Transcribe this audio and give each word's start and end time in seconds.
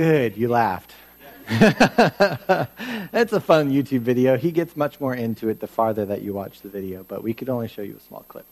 Good, 0.00 0.38
you 0.38 0.48
laughed. 0.48 0.94
That's 1.50 3.34
a 3.34 3.38
fun 3.38 3.70
YouTube 3.70 4.00
video. 4.00 4.38
He 4.38 4.50
gets 4.50 4.74
much 4.74 4.98
more 4.98 5.14
into 5.14 5.50
it 5.50 5.60
the 5.60 5.66
farther 5.66 6.06
that 6.06 6.22
you 6.22 6.32
watch 6.32 6.62
the 6.62 6.70
video, 6.70 7.04
but 7.06 7.22
we 7.22 7.34
could 7.34 7.50
only 7.50 7.68
show 7.68 7.82
you 7.82 7.96
a 7.98 8.00
small 8.00 8.24
clip. 8.26 8.46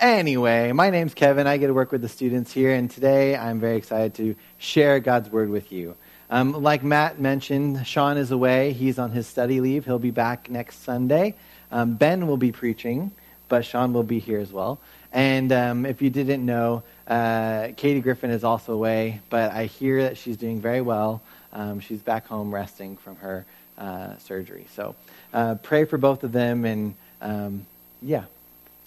Anyway, 0.00 0.72
my 0.72 0.90
name's 0.90 1.14
Kevin. 1.14 1.46
I 1.46 1.58
get 1.58 1.68
to 1.68 1.74
work 1.74 1.92
with 1.92 2.02
the 2.02 2.08
students 2.08 2.50
here, 2.50 2.74
and 2.74 2.90
today 2.90 3.36
I'm 3.36 3.60
very 3.60 3.76
excited 3.76 4.14
to 4.14 4.34
share 4.58 4.98
God's 4.98 5.30
Word 5.30 5.48
with 5.48 5.70
you. 5.70 5.94
Um, 6.28 6.60
like 6.60 6.82
Matt 6.82 7.20
mentioned, 7.20 7.86
Sean 7.86 8.16
is 8.16 8.32
away. 8.32 8.72
He's 8.72 8.98
on 8.98 9.12
his 9.12 9.28
study 9.28 9.60
leave. 9.60 9.84
He'll 9.84 10.00
be 10.00 10.10
back 10.10 10.50
next 10.50 10.82
Sunday. 10.82 11.36
Um, 11.70 11.94
ben 11.94 12.26
will 12.26 12.36
be 12.36 12.50
preaching, 12.50 13.12
but 13.48 13.64
Sean 13.64 13.92
will 13.92 14.02
be 14.02 14.18
here 14.18 14.40
as 14.40 14.52
well. 14.52 14.80
And 15.12 15.52
um, 15.52 15.86
if 15.86 16.02
you 16.02 16.10
didn't 16.10 16.44
know, 16.44 16.82
uh, 17.10 17.72
Katie 17.76 18.00
Griffin 18.00 18.30
is 18.30 18.44
also 18.44 18.72
away, 18.72 19.20
but 19.28 19.50
I 19.52 19.66
hear 19.66 20.04
that 20.04 20.16
she's 20.16 20.36
doing 20.36 20.60
very 20.60 20.80
well. 20.80 21.20
Um, 21.52 21.80
she's 21.80 22.00
back 22.00 22.26
home 22.28 22.54
resting 22.54 22.96
from 22.96 23.16
her 23.16 23.44
uh, 23.76 24.16
surgery. 24.18 24.66
So 24.74 24.94
uh, 25.34 25.56
pray 25.56 25.84
for 25.84 25.98
both 25.98 26.22
of 26.22 26.30
them 26.30 26.64
and, 26.64 26.94
um, 27.20 27.66
yeah, 28.00 28.24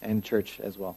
and 0.02 0.23
church 0.23 0.62
as 0.62 0.78
well. 0.78 0.95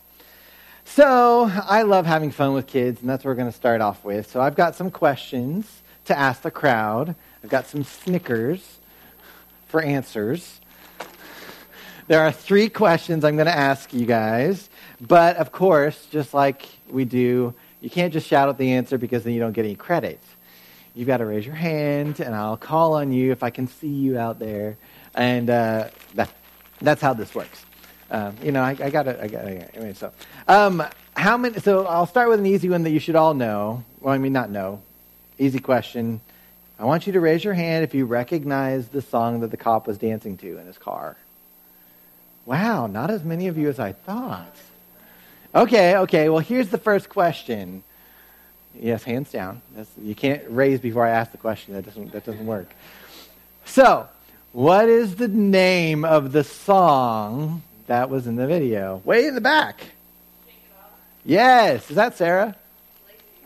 So 0.85 1.51
I 1.65 1.83
love 1.83 2.07
having 2.07 2.31
fun 2.31 2.55
with 2.55 2.69
kids, 2.69 3.01
and 3.01 3.11
that's 3.11 3.25
what 3.25 3.31
we're 3.31 3.37
going 3.37 3.51
to 3.51 3.57
start 3.57 3.81
off 3.81 4.05
with. 4.05 4.31
So 4.31 4.41
I've 4.41 4.55
got 4.55 4.77
some 4.77 4.93
questions 4.93 5.83
to 6.05 6.17
ask 6.17 6.43
the 6.43 6.51
crowd. 6.53 7.17
I've 7.43 7.51
got 7.51 7.67
some 7.67 7.83
Snickers 7.83 8.79
for 9.67 9.83
answers. 9.83 10.61
There 12.07 12.21
are 12.21 12.31
three 12.31 12.69
questions 12.69 13.25
I'm 13.25 13.35
going 13.35 13.47
to 13.47 13.57
ask 13.57 13.93
you 13.93 14.07
guys. 14.07 14.71
But 15.01 15.37
of 15.37 15.53
course, 15.53 16.07
just 16.11 16.33
like 16.33 16.67
we 16.89 17.05
do, 17.05 17.55
you 17.81 17.91
can't 17.91 18.13
just 18.13 18.27
shout 18.27 18.49
out 18.49 18.59
the 18.59 18.73
answer 18.73 18.99
because 18.99 19.25
then 19.25 19.35
you 19.35 19.41
don't 19.41 19.53
get 19.53 19.65
any 19.65 19.75
credit. 19.75 20.21
You've 20.95 21.07
got 21.07 21.19
to 21.19 21.27
raise 21.27 21.45
your 21.45 21.55
hand, 21.55 22.21
and 22.21 22.35
I'll 22.35 22.57
call 22.57 22.95
on 22.95 23.13
you 23.13 23.31
if 23.31 23.43
I 23.43 23.51
can 23.51 23.69
see 23.69 23.89
you 23.89 24.19
out 24.19 24.39
there. 24.39 24.79
And 25.15 25.51
uh, 25.51 25.89
that, 26.15 26.31
that's 26.81 27.03
how 27.03 27.13
this 27.13 27.35
works. 27.35 27.65
Um, 28.11 28.35
you 28.43 28.53
know, 28.53 28.63
I, 28.63 28.71
I 28.71 28.91
got 28.91 29.03
to, 29.03 29.23
I 29.23 29.29
got 29.29 29.43
to, 29.43 29.77
anyway, 29.77 29.93
so. 29.93 30.13
Um, 30.49 30.83
how 31.15 31.37
many, 31.37 31.61
so 31.61 31.85
I'll 31.87 32.07
start 32.07 32.29
with 32.29 32.39
an 32.39 32.47
easy 32.47 32.69
one 32.71 32.83
that 32.85 32.91
you 32.91 32.99
should 32.99 33.17
all 33.17 33.35
know. 33.35 33.85
Well, 34.01 34.15
I 34.15 34.19
mean, 34.19 34.33
not 34.33 34.51
know. 34.51 34.81
Easy 35.39 35.59
question. 35.59 36.21
I 36.79 36.85
want 36.85 37.07
you 37.07 37.13
to 37.15 37.21
raise 37.21 37.45
your 37.45 37.55
hand 37.55 37.85
if 37.85 37.95
you 37.95 38.07
recognize 38.07 38.89
the 38.89 39.03
song 39.03 39.41
that 39.41 39.51
the 39.51 39.57
cop 39.57 39.87
was 39.87 39.99
dancing 39.99 40.37
to 40.39 40.59
in 40.59 40.67
his 40.67 40.79
car. 40.79 41.17
Wow, 42.47 42.87
not 42.87 43.11
as 43.11 43.25
many 43.25 43.49
of 43.49 43.59
you 43.59 43.69
as 43.69 43.79
I 43.79 43.93
thought. 43.93 44.55
Okay, 45.57 45.97
okay. 45.97 46.29
Well, 46.29 46.41
here's 46.41 46.69
the 46.69 46.77
first 46.77 47.09
question. 47.09 47.83
Yes, 48.79 49.03
hands 49.05 49.33
down. 49.33 49.63
That's, 49.75 49.89
you 50.03 50.15
can't 50.15 50.43
raise 50.51 50.81
before 50.81 51.07
I 51.07 51.11
ask 51.11 51.33
the 51.33 51.39
question. 51.39 51.73
That 51.73 51.87
doesn't, 51.87 52.13
that 52.13 52.27
doesn't 52.27 52.45
work. 52.45 52.69
So, 53.65 54.07
what 54.53 54.91
is 54.91 55.17
the 55.17 55.29
name 55.29 56.05
of 56.05 56.33
the 56.33 56.45
song 56.45 57.63
that 57.87 58.11
was 58.11 58.27
in 58.27 58.37
the 58.37 58.47
video? 58.47 59.01
Way 59.07 59.29
in 59.29 59.35
the 59.35 59.41
back. 59.41 59.93
Yes. 61.25 61.89
Is 61.89 61.97
that 61.97 62.19
Sarah? 62.19 62.55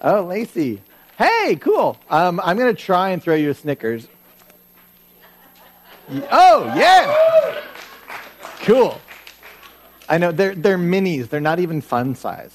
Oh, 0.01 0.25
Lacey. 0.25 0.83
Hey, 1.17 1.57
cool. 1.61 1.97
Um, 2.11 2.41
I'm 2.43 2.57
going 2.57 2.75
to 2.75 2.83
try 2.83 3.11
and 3.11 3.23
throw 3.23 3.37
you 3.37 3.51
a 3.51 3.55
Snickers. 3.55 4.09
Oh, 6.33 6.65
yeah. 6.77 7.61
Cool. 8.63 9.01
I 10.11 10.19
know 10.19 10.33
they're 10.33 10.57
they're 10.57 10.77
minis. 10.77 11.29
They're 11.29 11.41
not 11.41 11.61
even 11.61 11.81
fun 11.81 12.17
size, 12.17 12.53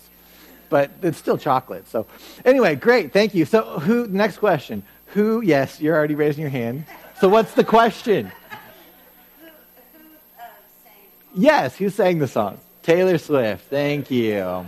but 0.69 0.91
it's 1.01 1.17
still 1.17 1.37
chocolate. 1.37 1.87
So 1.87 2.05
anyway, 2.43 2.75
great. 2.75 3.13
Thank 3.13 3.33
you. 3.33 3.45
So 3.45 3.79
who? 3.79 4.07
Next 4.07 4.37
question. 4.37 4.83
Who? 5.07 5.41
Yes, 5.41 5.79
you're 5.79 5.95
already 5.95 6.15
raising 6.15 6.41
your 6.41 6.51
hand. 6.51 6.85
So 7.21 7.29
what's 7.29 7.53
the 7.53 7.63
question? 7.63 8.25
Who, 9.39 9.45
who, 9.45 10.05
uh, 10.37 10.43
yes, 11.33 11.77
who 11.77 11.89
sang 11.89 12.19
the 12.19 12.27
song? 12.27 12.59
Taylor 12.83 13.17
Swift. 13.17 13.69
Thank 13.69 14.11
you. 14.11 14.65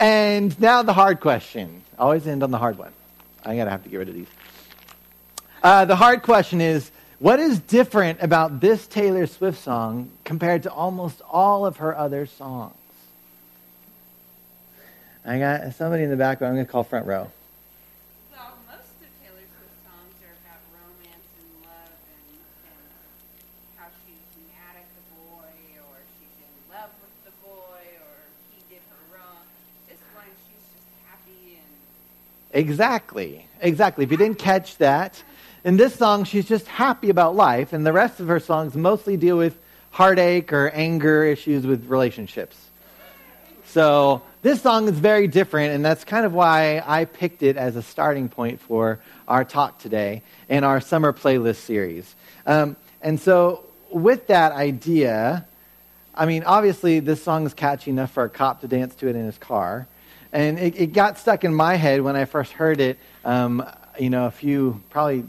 And 0.00 0.60
now 0.60 0.82
the 0.82 0.92
hard 0.92 1.20
question. 1.20 1.82
Always 1.98 2.26
end 2.26 2.42
on 2.42 2.50
the 2.50 2.58
hard 2.58 2.78
one. 2.78 2.92
I'm 3.44 3.56
gonna 3.56 3.70
have 3.70 3.84
to 3.84 3.88
get 3.88 3.98
rid 3.98 4.08
of 4.08 4.14
these. 4.14 4.26
Uh, 5.62 5.84
the 5.84 5.96
hard 5.96 6.22
question 6.22 6.60
is 6.60 6.90
what 7.18 7.40
is 7.40 7.58
different 7.58 8.22
about 8.22 8.60
this 8.60 8.86
Taylor 8.86 9.26
Swift 9.26 9.62
song 9.62 10.10
compared 10.24 10.62
to 10.64 10.72
almost 10.72 11.20
all 11.28 11.66
of 11.66 11.78
her 11.78 11.96
other 11.96 12.26
songs? 12.26 12.74
I 15.24 15.38
got 15.38 15.74
somebody 15.74 16.04
in 16.04 16.10
the 16.10 16.16
back, 16.16 16.40
I'm 16.40 16.54
going 16.54 16.64
to 16.64 16.70
call 16.70 16.84
front 16.84 17.06
row. 17.06 17.30
Well, 18.32 18.54
most 18.66 18.88
of 19.02 19.10
Taylor 19.20 19.44
Swift's 19.44 19.82
songs 19.84 20.14
are 20.24 20.32
about 20.40 20.62
romance 20.72 21.26
and 21.36 21.50
love 21.66 21.92
and, 22.06 22.38
and 22.64 22.80
how 23.76 23.88
she's 24.06 24.24
mad 24.48 24.78
at 24.78 24.88
the 24.94 25.04
boy 25.18 25.52
or 25.84 25.94
she's 26.16 26.32
in 26.38 26.54
love 26.72 26.88
with 27.02 27.12
the 27.26 27.34
boy 27.44 27.82
or 27.98 28.14
he 28.54 28.62
did 28.72 28.80
her 28.88 29.18
wrong. 29.18 29.42
This 29.88 29.98
one, 30.14 30.30
she's 30.46 30.64
just 30.72 30.88
happy 31.04 31.58
and. 31.58 32.62
Exactly. 32.62 33.44
Exactly. 33.60 34.04
If 34.04 34.10
you 34.12 34.16
didn't 34.16 34.38
catch 34.38 34.78
that, 34.78 35.20
in 35.64 35.76
this 35.76 35.94
song, 35.94 36.24
she's 36.24 36.46
just 36.46 36.66
happy 36.66 37.10
about 37.10 37.34
life, 37.34 37.72
and 37.72 37.84
the 37.84 37.92
rest 37.92 38.20
of 38.20 38.28
her 38.28 38.40
songs 38.40 38.74
mostly 38.74 39.16
deal 39.16 39.36
with 39.36 39.58
heartache 39.90 40.52
or 40.52 40.68
anger 40.70 41.24
issues 41.24 41.66
with 41.66 41.86
relationships. 41.86 42.56
So 43.66 44.22
this 44.42 44.62
song 44.62 44.88
is 44.88 44.98
very 44.98 45.26
different, 45.26 45.74
and 45.74 45.84
that's 45.84 46.04
kind 46.04 46.24
of 46.24 46.32
why 46.32 46.82
I 46.86 47.04
picked 47.04 47.42
it 47.42 47.56
as 47.56 47.76
a 47.76 47.82
starting 47.82 48.28
point 48.28 48.60
for 48.60 49.00
our 49.26 49.44
talk 49.44 49.78
today 49.78 50.22
in 50.48 50.64
our 50.64 50.80
summer 50.80 51.12
playlist 51.12 51.56
series. 51.56 52.14
Um, 52.46 52.76
and 53.02 53.20
so, 53.20 53.64
with 53.90 54.28
that 54.28 54.52
idea, 54.52 55.46
I 56.14 56.26
mean, 56.26 56.44
obviously, 56.44 57.00
this 57.00 57.22
song 57.22 57.46
is 57.46 57.54
catchy 57.54 57.90
enough 57.90 58.10
for 58.10 58.24
a 58.24 58.30
cop 58.30 58.60
to 58.62 58.68
dance 58.68 58.94
to 58.96 59.08
it 59.08 59.16
in 59.16 59.26
his 59.26 59.38
car. 59.38 59.86
And 60.32 60.58
it, 60.58 60.78
it 60.78 60.92
got 60.92 61.18
stuck 61.18 61.44
in 61.44 61.54
my 61.54 61.76
head 61.76 62.02
when 62.02 62.16
I 62.16 62.24
first 62.24 62.52
heard 62.52 62.80
it, 62.80 62.98
um, 63.24 63.64
you 63.98 64.10
know, 64.10 64.26
a 64.26 64.30
few, 64.30 64.82
probably 64.90 65.24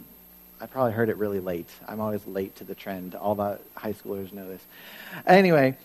I 0.61 0.65
probably 0.65 0.91
heard 0.91 1.09
it 1.09 1.17
really 1.17 1.39
late. 1.39 1.69
I'm 1.87 2.01
always 2.01 2.25
late 2.27 2.55
to 2.57 2.63
the 2.63 2.75
trend. 2.75 3.15
All 3.15 3.35
the 3.35 3.59
high 3.75 3.93
schoolers 3.93 4.33
know 4.33 4.47
this. 4.47 4.61
Anyway, 5.25 5.77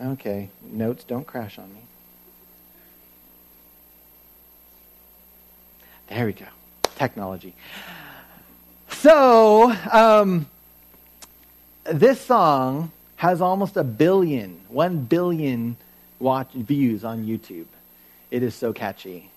okay, 0.00 0.50
notes 0.62 1.02
don't 1.04 1.26
crash 1.26 1.58
on 1.58 1.72
me. 1.72 1.80
There 6.08 6.26
we 6.26 6.32
go. 6.32 6.46
Technology. 6.96 7.54
So, 8.88 9.74
um, 9.90 10.48
this 11.84 12.20
song 12.20 12.92
has 13.16 13.40
almost 13.40 13.76
a 13.76 13.84
billion, 13.84 14.60
one 14.68 15.04
billion 15.04 15.76
watch 16.18 16.52
views 16.52 17.04
on 17.04 17.24
YouTube. 17.24 17.66
It 18.30 18.42
is 18.42 18.54
so 18.54 18.72
catchy. 18.72 19.30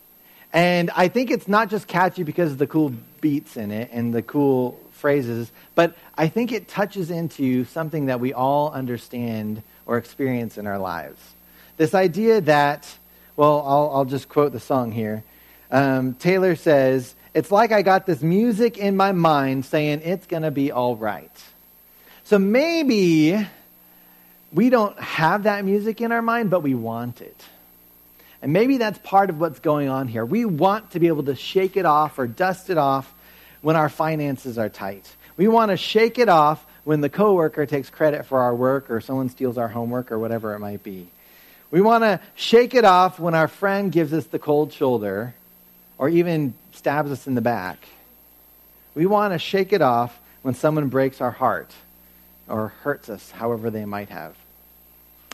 And 0.52 0.92
I 0.96 1.08
think 1.08 1.32
it's 1.32 1.48
not 1.48 1.70
just 1.70 1.88
catchy 1.88 2.24
because 2.24 2.52
of 2.52 2.58
the 2.59 2.68
cool 2.68 2.94
beats 3.22 3.58
in 3.58 3.72
it 3.72 3.90
and 3.92 4.14
the 4.14 4.22
cool 4.22 4.80
phrases, 5.03 5.52
but 5.75 5.97
I 6.18 6.30
think 6.30 6.53
it 6.53 6.69
touches 6.69 7.12
into 7.12 7.66
something 7.66 8.06
that 8.06 8.22
we 8.22 8.31
all 8.31 8.72
understand 8.72 9.62
or 9.86 9.97
experience 9.97 10.58
in 10.58 10.66
our 10.66 10.80
lives. 10.80 11.19
This 11.75 11.94
idea 11.94 12.40
that, 12.40 12.88
well, 13.36 13.66
I'll, 13.68 13.91
I'll 13.94 14.06
just 14.06 14.30
quote 14.30 14.53
the 14.53 14.62
song 14.62 14.94
here. 14.94 15.25
Um, 15.69 16.14
Taylor 16.14 16.56
says, 16.56 17.16
It's 17.34 17.52
like 17.52 17.74
I 17.74 17.81
got 17.81 18.06
this 18.06 18.22
music 18.22 18.78
in 18.78 18.96
my 18.96 19.12
mind 19.12 19.66
saying 19.66 20.03
it's 20.06 20.25
going 20.25 20.44
to 20.44 20.52
be 20.52 20.72
all 20.72 20.96
right. 20.96 21.44
So 22.24 22.40
maybe 22.40 23.46
we 24.53 24.70
don't 24.70 24.97
have 25.02 25.44
that 25.44 25.66
music 25.66 26.00
in 26.00 26.14
our 26.14 26.22
mind, 26.22 26.50
but 26.50 26.62
we 26.62 26.75
want 26.75 27.20
it. 27.20 27.44
And 28.41 28.53
maybe 28.53 28.78
that's 28.78 29.00
part 29.00 29.30
of 29.30 29.38
what's 29.38 29.59
going 29.59 29.90
on 29.90 30.08
here. 30.08 30.24
We 30.24 30.46
want 30.46 30.91
to 30.91 31.02
be 31.02 31.09
able 31.09 31.24
to 31.24 31.35
shake 31.35 31.75
it 31.75 31.85
off 31.85 32.17
or 32.17 32.26
dust 32.26 32.70
it 32.70 32.78
off 32.78 33.13
when 33.64 33.76
our 33.76 33.90
finances 33.90 34.60
are 34.60 34.70
tight. 34.70 35.10
We 35.36 35.48
want 35.48 35.72
to 35.72 35.78
shake 35.78 36.20
it 36.20 36.30
off 36.30 36.64
when 36.84 37.02
the 37.02 37.10
coworker 37.10 37.66
takes 37.66 37.90
credit 37.90 38.28
for 38.28 38.40
our 38.42 38.54
work 38.54 38.92
or 38.92 39.02
someone 39.02 39.30
steals 39.30 39.58
our 39.58 39.70
homework 39.70 40.12
or 40.12 40.20
whatever 40.20 40.54
it 40.54 40.60
might 40.60 40.84
be. 40.84 41.08
We 41.72 41.82
want 41.82 42.04
to 42.04 42.20
shake 42.36 42.76
it 42.76 42.86
off 42.86 43.20
when 43.20 43.34
our 43.34 43.48
friend 43.48 43.92
gives 43.92 44.14
us 44.14 44.26
the 44.26 44.38
cold 44.38 44.74
shoulder 44.74 45.34
or 45.98 46.10
even 46.10 46.54
stabs 46.74 47.10
us 47.10 47.26
in 47.26 47.34
the 47.34 47.42
back. 47.42 47.80
We 48.94 49.08
want 49.08 49.34
to 49.34 49.40
shake 49.40 49.74
it 49.74 49.82
off 49.82 50.16
when 50.44 50.54
someone 50.54 50.90
breaks 50.90 51.22
our 51.22 51.32
heart 51.32 51.72
or 52.48 52.68
hurts 52.84 53.10
us, 53.10 53.32
however 53.32 53.72
they 53.72 53.86
might 53.86 54.10
have. 54.10 54.36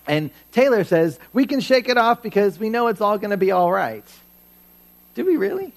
And 0.08 0.30
Taylor 0.52 0.84
says, 0.84 1.20
we 1.34 1.46
can 1.46 1.60
shake 1.60 1.90
it 1.90 1.98
off 1.98 2.24
because 2.24 2.58
we 2.58 2.70
know 2.70 2.88
it's 2.88 3.02
all 3.02 3.18
going 3.18 3.32
to 3.32 3.38
be 3.38 3.52
all 3.52 3.72
right. 3.72 4.06
Do 5.16 5.26
we 5.26 5.36
really? 5.36 5.74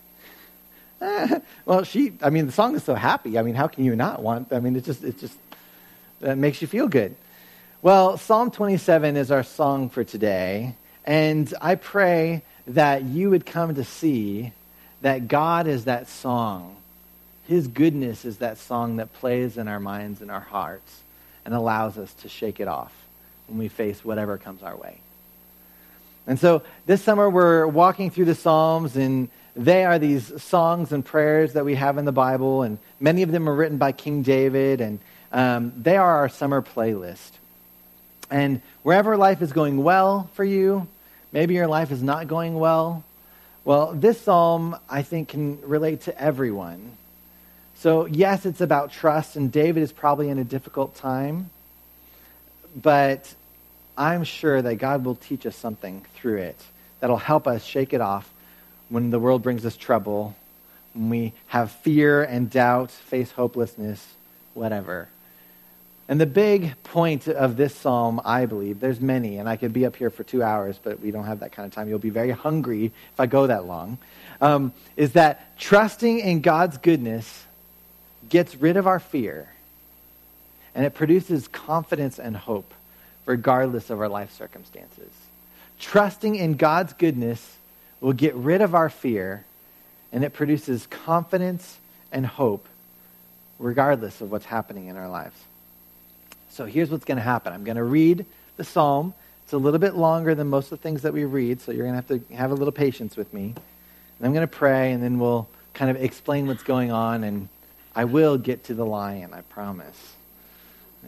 well, 1.66 1.84
she, 1.84 2.12
I 2.22 2.30
mean, 2.30 2.46
the 2.46 2.52
song 2.52 2.74
is 2.76 2.84
so 2.84 2.94
happy. 2.94 3.38
I 3.38 3.42
mean, 3.42 3.54
how 3.54 3.66
can 3.66 3.84
you 3.84 3.96
not 3.96 4.22
want, 4.22 4.52
I 4.52 4.60
mean, 4.60 4.76
it 4.76 4.84
just, 4.84 5.02
it 5.02 5.18
just, 5.18 5.36
that 6.20 6.38
makes 6.38 6.62
you 6.62 6.68
feel 6.68 6.88
good. 6.88 7.14
Well, 7.80 8.16
Psalm 8.16 8.50
27 8.50 9.16
is 9.16 9.30
our 9.30 9.42
song 9.42 9.88
for 9.88 10.04
today. 10.04 10.76
And 11.04 11.52
I 11.60 11.74
pray 11.74 12.42
that 12.68 13.02
you 13.02 13.30
would 13.30 13.44
come 13.44 13.74
to 13.74 13.84
see 13.84 14.52
that 15.00 15.26
God 15.26 15.66
is 15.66 15.86
that 15.86 16.08
song 16.08 16.76
His 17.48 17.66
goodness 17.66 18.24
is 18.24 18.36
that 18.38 18.58
song 18.58 18.96
that 18.96 19.12
plays 19.14 19.58
in 19.58 19.66
our 19.66 19.80
minds 19.80 20.22
and 20.22 20.30
our 20.30 20.40
hearts 20.40 21.00
and 21.44 21.52
allows 21.54 21.98
us 21.98 22.12
to 22.14 22.28
shake 22.28 22.60
it 22.60 22.68
off 22.68 22.92
when 23.48 23.58
we 23.58 23.66
face 23.66 24.04
whatever 24.04 24.38
comes 24.38 24.62
our 24.62 24.76
way. 24.76 24.98
And 26.28 26.38
so 26.38 26.62
this 26.86 27.02
summer 27.02 27.28
we're 27.28 27.66
walking 27.66 28.12
through 28.12 28.26
the 28.26 28.36
Psalms, 28.36 28.94
and 28.94 29.28
they 29.54 29.84
are 29.84 29.98
these 29.98 30.42
songs 30.42 30.92
and 30.92 31.04
prayers 31.04 31.52
that 31.54 31.64
we 31.64 31.74
have 31.74 31.98
in 31.98 32.04
the 32.04 32.12
Bible, 32.12 32.62
and 32.62 32.78
many 33.00 33.22
of 33.22 33.30
them 33.30 33.48
are 33.48 33.54
written 33.54 33.78
by 33.78 33.92
King 33.92 34.22
David, 34.22 34.80
and 34.80 34.98
um, 35.30 35.72
they 35.76 35.96
are 35.96 36.18
our 36.18 36.28
summer 36.28 36.62
playlist. 36.62 37.30
And 38.30 38.62
wherever 38.82 39.16
life 39.16 39.42
is 39.42 39.52
going 39.52 39.82
well 39.82 40.30
for 40.34 40.44
you, 40.44 40.86
maybe 41.32 41.54
your 41.54 41.66
life 41.66 41.90
is 41.90 42.02
not 42.02 42.28
going 42.28 42.58
well, 42.58 43.04
well, 43.64 43.92
this 43.92 44.20
psalm, 44.20 44.76
I 44.88 45.02
think, 45.02 45.28
can 45.28 45.60
relate 45.60 46.02
to 46.02 46.20
everyone. 46.20 46.96
So, 47.76 48.06
yes, 48.06 48.44
it's 48.44 48.60
about 48.60 48.90
trust, 48.90 49.36
and 49.36 49.52
David 49.52 49.82
is 49.82 49.92
probably 49.92 50.30
in 50.30 50.38
a 50.38 50.44
difficult 50.44 50.96
time, 50.96 51.50
but 52.74 53.34
I'm 53.96 54.24
sure 54.24 54.62
that 54.62 54.76
God 54.76 55.04
will 55.04 55.14
teach 55.14 55.46
us 55.46 55.54
something 55.54 56.04
through 56.14 56.38
it 56.38 56.60
that'll 57.00 57.16
help 57.18 57.46
us 57.46 57.64
shake 57.64 57.92
it 57.92 58.00
off 58.00 58.32
when 58.92 59.08
the 59.08 59.18
world 59.18 59.42
brings 59.42 59.64
us 59.64 59.74
trouble, 59.74 60.36
when 60.92 61.08
we 61.08 61.32
have 61.46 61.70
fear 61.70 62.22
and 62.22 62.50
doubt, 62.50 62.90
face 62.90 63.30
hopelessness, 63.32 64.06
whatever. 64.52 65.08
And 66.08 66.20
the 66.20 66.26
big 66.26 66.74
point 66.84 67.26
of 67.26 67.56
this 67.56 67.74
psalm, 67.74 68.20
I 68.22 68.44
believe, 68.44 68.80
there's 68.80 69.00
many, 69.00 69.38
and 69.38 69.48
I 69.48 69.56
could 69.56 69.72
be 69.72 69.86
up 69.86 69.96
here 69.96 70.10
for 70.10 70.24
two 70.24 70.42
hours, 70.42 70.78
but 70.82 71.00
we 71.00 71.10
don't 71.10 71.24
have 71.24 71.40
that 71.40 71.52
kind 71.52 71.64
of 71.64 71.72
time. 71.72 71.88
You'll 71.88 72.00
be 72.00 72.10
very 72.10 72.32
hungry 72.32 72.86
if 72.86 73.18
I 73.18 73.24
go 73.24 73.46
that 73.46 73.64
long. 73.64 73.96
Um, 74.42 74.74
is 74.94 75.12
that 75.12 75.58
trusting 75.58 76.18
in 76.18 76.42
God's 76.42 76.76
goodness 76.76 77.46
gets 78.28 78.54
rid 78.56 78.76
of 78.76 78.86
our 78.86 79.00
fear, 79.00 79.48
and 80.74 80.84
it 80.84 80.92
produces 80.92 81.48
confidence 81.48 82.18
and 82.18 82.36
hope 82.36 82.74
regardless 83.24 83.88
of 83.88 84.00
our 84.02 84.08
life 84.10 84.32
circumstances. 84.32 85.10
Trusting 85.80 86.36
in 86.36 86.56
God's 86.56 86.92
goodness 86.92 87.56
will 88.02 88.12
get 88.12 88.34
rid 88.34 88.60
of 88.60 88.74
our 88.74 88.90
fear, 88.90 89.44
and 90.12 90.22
it 90.24 90.34
produces 90.34 90.86
confidence 90.86 91.78
and 92.12 92.26
hope 92.26 92.66
regardless 93.58 94.20
of 94.20 94.30
what's 94.30 94.44
happening 94.44 94.88
in 94.88 94.96
our 94.96 95.08
lives. 95.08 95.36
So 96.50 96.66
here's 96.66 96.90
what's 96.90 97.06
going 97.06 97.16
to 97.16 97.22
happen 97.22 97.54
I'm 97.54 97.64
going 97.64 97.78
to 97.78 97.84
read 97.84 98.26
the 98.58 98.64
psalm. 98.64 99.14
It's 99.44 99.54
a 99.54 99.58
little 99.58 99.78
bit 99.78 99.94
longer 99.94 100.34
than 100.34 100.48
most 100.48 100.66
of 100.66 100.78
the 100.78 100.82
things 100.82 101.02
that 101.02 101.14
we 101.14 101.24
read, 101.24 101.62
so 101.62 101.72
you're 101.72 101.86
going 101.86 102.02
to 102.02 102.14
have 102.14 102.28
to 102.28 102.34
have 102.34 102.50
a 102.50 102.54
little 102.54 102.72
patience 102.72 103.16
with 103.16 103.32
me. 103.32 103.54
And 104.18 104.26
I'm 104.26 104.34
going 104.34 104.46
to 104.46 104.52
pray, 104.52 104.92
and 104.92 105.02
then 105.02 105.18
we'll 105.18 105.48
kind 105.72 105.90
of 105.90 106.02
explain 106.02 106.46
what's 106.46 106.62
going 106.62 106.92
on 106.92 107.24
and 107.24 107.48
I 107.94 108.04
will 108.04 108.38
get 108.38 108.64
to 108.64 108.74
the 108.74 108.86
lion, 108.86 109.34
I 109.34 109.42
promise. 109.42 110.14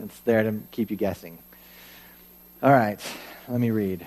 It's 0.02 0.18
there 0.20 0.42
to 0.42 0.60
keep 0.70 0.90
you 0.90 0.96
guessing. 0.96 1.38
All 2.62 2.72
right, 2.72 3.00
let 3.48 3.60
me 3.60 3.70
read. 3.70 4.06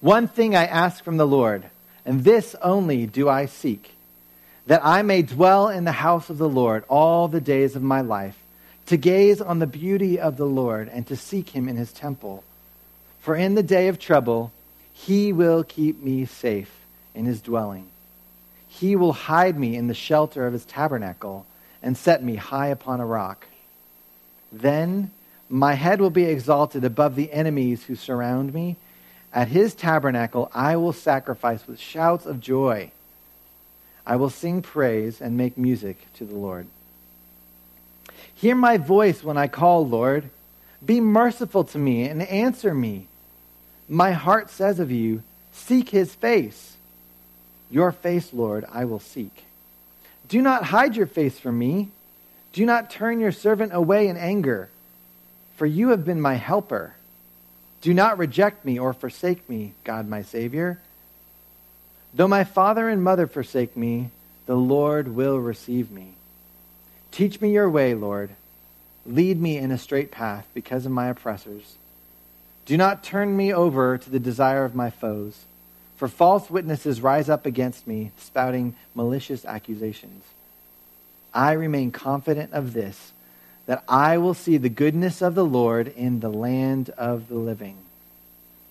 One 0.00 0.28
thing 0.28 0.56
I 0.56 0.64
ask 0.64 1.04
from 1.04 1.18
the 1.18 1.26
Lord, 1.26 1.64
and 2.06 2.24
this 2.24 2.54
only 2.62 3.06
do 3.06 3.28
I 3.28 3.46
seek, 3.46 3.94
that 4.66 4.80
I 4.84 5.02
may 5.02 5.22
dwell 5.22 5.68
in 5.68 5.84
the 5.84 5.92
house 5.92 6.30
of 6.30 6.38
the 6.38 6.48
Lord 6.48 6.84
all 6.88 7.28
the 7.28 7.40
days 7.40 7.76
of 7.76 7.82
my 7.82 8.00
life, 8.00 8.36
to 8.86 8.96
gaze 8.96 9.40
on 9.40 9.58
the 9.58 9.66
beauty 9.66 10.18
of 10.18 10.36
the 10.36 10.46
Lord 10.46 10.88
and 10.88 11.06
to 11.06 11.16
seek 11.16 11.50
him 11.50 11.68
in 11.68 11.76
his 11.76 11.92
temple. 11.92 12.42
For 13.20 13.36
in 13.36 13.54
the 13.54 13.62
day 13.62 13.88
of 13.88 13.98
trouble, 13.98 14.52
he 14.92 15.32
will 15.32 15.62
keep 15.62 16.02
me 16.02 16.24
safe 16.24 16.72
in 17.14 17.26
his 17.26 17.42
dwelling. 17.42 17.86
He 18.68 18.96
will 18.96 19.12
hide 19.12 19.58
me 19.58 19.76
in 19.76 19.86
the 19.86 19.94
shelter 19.94 20.46
of 20.46 20.54
his 20.54 20.64
tabernacle 20.64 21.44
and 21.82 21.96
set 21.96 22.22
me 22.22 22.36
high 22.36 22.68
upon 22.68 23.00
a 23.00 23.06
rock. 23.06 23.46
Then 24.50 25.10
my 25.48 25.74
head 25.74 26.00
will 26.00 26.10
be 26.10 26.24
exalted 26.24 26.84
above 26.84 27.16
the 27.16 27.32
enemies 27.32 27.84
who 27.84 27.96
surround 27.96 28.54
me. 28.54 28.76
At 29.32 29.48
his 29.48 29.74
tabernacle 29.74 30.50
I 30.54 30.76
will 30.76 30.92
sacrifice 30.92 31.66
with 31.66 31.78
shouts 31.78 32.26
of 32.26 32.40
joy. 32.40 32.90
I 34.06 34.16
will 34.16 34.30
sing 34.30 34.62
praise 34.62 35.20
and 35.20 35.36
make 35.36 35.56
music 35.56 36.06
to 36.14 36.24
the 36.24 36.34
Lord. 36.34 36.66
Hear 38.34 38.54
my 38.54 38.76
voice 38.76 39.22
when 39.22 39.36
I 39.36 39.48
call, 39.48 39.86
Lord. 39.86 40.30
Be 40.84 41.00
merciful 41.00 41.64
to 41.64 41.78
me 41.78 42.04
and 42.04 42.22
answer 42.22 42.74
me. 42.74 43.06
My 43.88 44.12
heart 44.12 44.50
says 44.50 44.80
of 44.80 44.90
you, 44.90 45.22
Seek 45.52 45.90
his 45.90 46.14
face. 46.14 46.76
Your 47.70 47.92
face, 47.92 48.32
Lord, 48.32 48.64
I 48.72 48.84
will 48.84 48.98
seek. 48.98 49.44
Do 50.28 50.40
not 50.40 50.64
hide 50.64 50.96
your 50.96 51.06
face 51.06 51.38
from 51.38 51.58
me. 51.58 51.90
Do 52.52 52.64
not 52.64 52.90
turn 52.90 53.20
your 53.20 53.32
servant 53.32 53.74
away 53.74 54.08
in 54.08 54.16
anger, 54.16 54.70
for 55.56 55.66
you 55.66 55.90
have 55.90 56.04
been 56.04 56.20
my 56.20 56.34
helper. 56.34 56.94
Do 57.80 57.94
not 57.94 58.18
reject 58.18 58.64
me 58.64 58.78
or 58.78 58.92
forsake 58.92 59.48
me, 59.48 59.72
God 59.84 60.08
my 60.08 60.22
Savior. 60.22 60.80
Though 62.12 62.28
my 62.28 62.44
father 62.44 62.88
and 62.88 63.02
mother 63.02 63.26
forsake 63.26 63.76
me, 63.76 64.10
the 64.46 64.56
Lord 64.56 65.08
will 65.08 65.38
receive 65.38 65.90
me. 65.90 66.14
Teach 67.10 67.40
me 67.40 67.52
your 67.52 67.70
way, 67.70 67.94
Lord. 67.94 68.30
Lead 69.06 69.40
me 69.40 69.56
in 69.56 69.70
a 69.70 69.78
straight 69.78 70.10
path 70.10 70.46
because 70.52 70.84
of 70.84 70.92
my 70.92 71.08
oppressors. 71.08 71.76
Do 72.66 72.76
not 72.76 73.02
turn 73.02 73.36
me 73.36 73.52
over 73.52 73.96
to 73.96 74.10
the 74.10 74.20
desire 74.20 74.64
of 74.64 74.74
my 74.74 74.90
foes. 74.90 75.44
For 75.96 76.08
false 76.08 76.50
witnesses 76.50 77.00
rise 77.00 77.28
up 77.28 77.46
against 77.46 77.86
me, 77.86 78.12
spouting 78.16 78.74
malicious 78.94 79.44
accusations. 79.44 80.24
I 81.32 81.52
remain 81.52 81.90
confident 81.90 82.52
of 82.52 82.72
this, 82.72 83.12
that 83.70 83.84
I 83.86 84.18
will 84.18 84.34
see 84.34 84.56
the 84.56 84.68
goodness 84.68 85.22
of 85.22 85.36
the 85.36 85.44
Lord 85.44 85.86
in 85.86 86.18
the 86.18 86.28
land 86.28 86.90
of 86.98 87.28
the 87.28 87.36
living. 87.36 87.76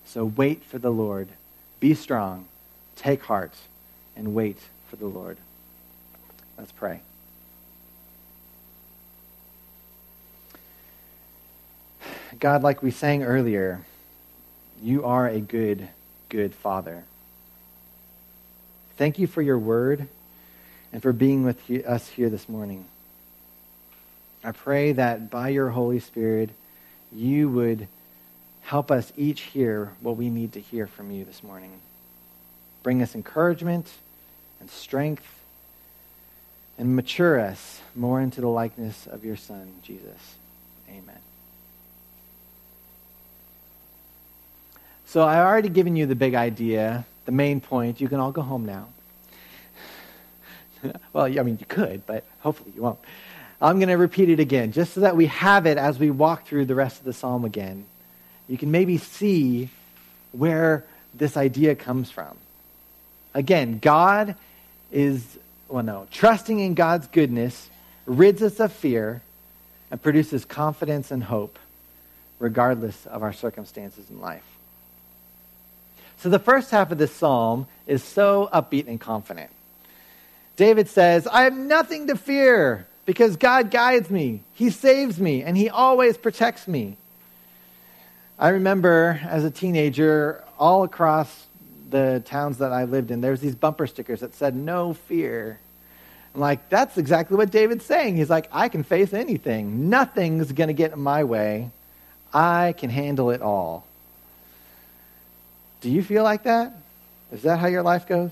So 0.04 0.26
wait 0.26 0.62
for 0.62 0.78
the 0.78 0.90
Lord. 0.90 1.30
Be 1.80 1.94
strong, 1.94 2.48
take 2.98 3.24
heart, 3.24 3.54
and 4.18 4.36
wait 4.36 4.58
for 4.90 4.98
the 4.98 5.06
Lord. 5.06 5.38
Let's 6.58 6.74
pray. 6.74 7.00
God, 12.38 12.62
like 12.62 12.84
we 12.84 12.92
sang 12.92 13.24
earlier, 13.24 13.86
you 14.84 15.06
are 15.06 15.30
a 15.30 15.40
good, 15.40 15.88
good 16.28 16.54
Father. 16.54 17.06
Thank 18.98 19.18
you 19.18 19.28
for 19.28 19.42
your 19.42 19.58
word 19.58 20.10
and 20.92 21.02
for 21.02 21.14
being 21.14 21.46
with 21.46 21.70
us 21.88 22.10
here 22.10 22.30
this 22.30 22.50
morning. 22.50 22.84
I 24.44 24.52
pray 24.52 24.94
that 24.94 25.30
by 25.30 25.50
your 25.50 25.70
Holy 25.70 26.00
Spirit, 26.00 26.50
you 27.12 27.50
would 27.50 27.88
help 28.62 28.92
us 28.92 29.12
each 29.18 29.42
hear 29.42 29.94
what 30.02 30.16
we 30.16 30.30
need 30.30 30.54
to 30.54 30.62
hear 30.62 30.88
from 30.88 31.12
you 31.12 31.26
this 31.26 31.44
morning. 31.44 31.82
Bring 32.84 33.02
us 33.02 33.16
encouragement 33.16 33.92
and 34.60 34.70
strength 34.70 35.26
and 36.78 36.96
mature 36.96 37.40
us 37.40 37.82
more 37.96 38.22
into 38.22 38.40
the 38.40 38.48
likeness 38.48 39.08
of 39.08 39.26
your 39.26 39.36
Son, 39.36 39.74
Jesus. 39.84 40.38
Amen. 40.90 41.20
So 45.06 45.26
I've 45.26 45.46
already 45.46 45.70
given 45.70 45.96
you 45.96 46.06
the 46.06 46.16
big 46.16 46.36
idea 46.36 47.06
the 47.30 47.36
main 47.36 47.62
point. 47.62 48.02
You 48.02 48.08
can 48.08 48.20
all 48.20 48.32
go 48.32 48.42
home 48.42 48.66
now. 48.66 48.88
well, 51.14 51.26
I 51.26 51.44
mean, 51.44 51.58
you 51.60 51.66
could, 51.68 52.04
but 52.08 52.24
hopefully 52.40 52.72
you 52.76 52.82
won't. 52.82 52.98
I'm 53.62 53.78
going 53.78 53.90
to 53.90 53.96
repeat 53.96 54.30
it 54.30 54.40
again, 54.40 54.72
just 54.72 54.94
so 54.94 55.02
that 55.02 55.16
we 55.16 55.26
have 55.26 55.66
it 55.66 55.78
as 55.78 56.00
we 56.00 56.10
walk 56.12 56.48
through 56.48 56.66
the 56.66 56.76
rest 56.76 57.00
of 57.00 57.06
the 57.06 57.14
psalm 57.14 57.44
again. 57.44 57.86
You 58.48 58.58
can 58.58 58.72
maybe 58.72 58.98
see 58.98 59.70
where 60.32 60.86
this 61.14 61.36
idea 61.36 61.76
comes 61.76 62.10
from. 62.10 62.38
Again, 63.34 63.80
God 63.80 64.36
is, 64.92 65.38
well, 65.68 65.84
no, 65.84 66.08
trusting 66.12 66.60
in 66.60 66.74
God's 66.74 67.08
goodness 67.08 67.70
rids 68.06 68.42
us 68.42 68.60
of 68.60 68.72
fear 68.72 69.22
and 69.92 70.02
produces 70.02 70.46
confidence 70.46 71.12
and 71.12 71.24
hope, 71.24 71.60
regardless 72.40 73.06
of 73.08 73.24
our 73.24 73.34
circumstances 73.34 74.10
in 74.10 74.22
life. 74.22 74.44
So 76.20 76.30
the 76.30 76.40
first 76.40 76.72
half 76.72 76.92
of 76.92 76.98
this 76.98 77.14
psalm 77.14 77.68
is 77.88 78.04
so 78.04 78.50
upbeat 78.54 78.88
and 78.88 79.00
confident. 79.00 79.52
David 80.56 80.90
says, 80.90 81.28
I 81.28 81.44
have 81.44 81.56
nothing 81.56 82.08
to 82.08 82.16
fear 82.16 82.86
because 83.10 83.38
God 83.38 83.72
guides 83.72 84.12
me, 84.12 84.42
He 84.54 84.70
saves 84.70 85.20
me, 85.20 85.42
and 85.42 85.58
He 85.58 85.68
always 85.68 86.16
protects 86.16 86.68
me. 86.68 86.96
I 88.38 88.50
remember 88.50 89.20
as 89.24 89.44
a 89.44 89.50
teenager, 89.50 90.44
all 90.60 90.84
across 90.84 91.48
the 91.90 92.22
towns 92.24 92.60
that 92.60 92.72
I 92.72 92.84
lived 92.84 93.10
in, 93.10 93.22
there 93.22 93.32
was 93.32 93.42
these 93.42 93.56
bumper 93.56 93.88
stickers 93.88 94.20
that 94.20 94.36
said, 94.36 94.56
No 94.56 94.94
fear. 94.94 95.60
I'm 96.36 96.42
like, 96.42 96.70
that's 96.70 97.00
exactly 97.00 97.36
what 97.36 97.50
David's 97.50 97.84
saying. 97.84 98.16
He's 98.16 98.30
like, 98.30 98.48
I 98.52 98.70
can 98.70 98.84
face 98.84 99.12
anything. 99.12 99.90
Nothing's 99.90 100.52
going 100.52 100.68
to 100.68 100.76
get 100.76 100.92
in 100.94 101.00
my 101.00 101.24
way. 101.24 101.72
I 102.32 102.76
can 102.78 102.92
handle 102.92 103.32
it 103.32 103.42
all. 103.42 103.88
Do 105.82 105.90
you 105.90 106.04
feel 106.04 106.22
like 106.22 106.44
that? 106.44 106.78
Is 107.32 107.42
that 107.42 107.58
how 107.58 107.66
your 107.66 107.82
life 107.82 108.08
goes? 108.08 108.30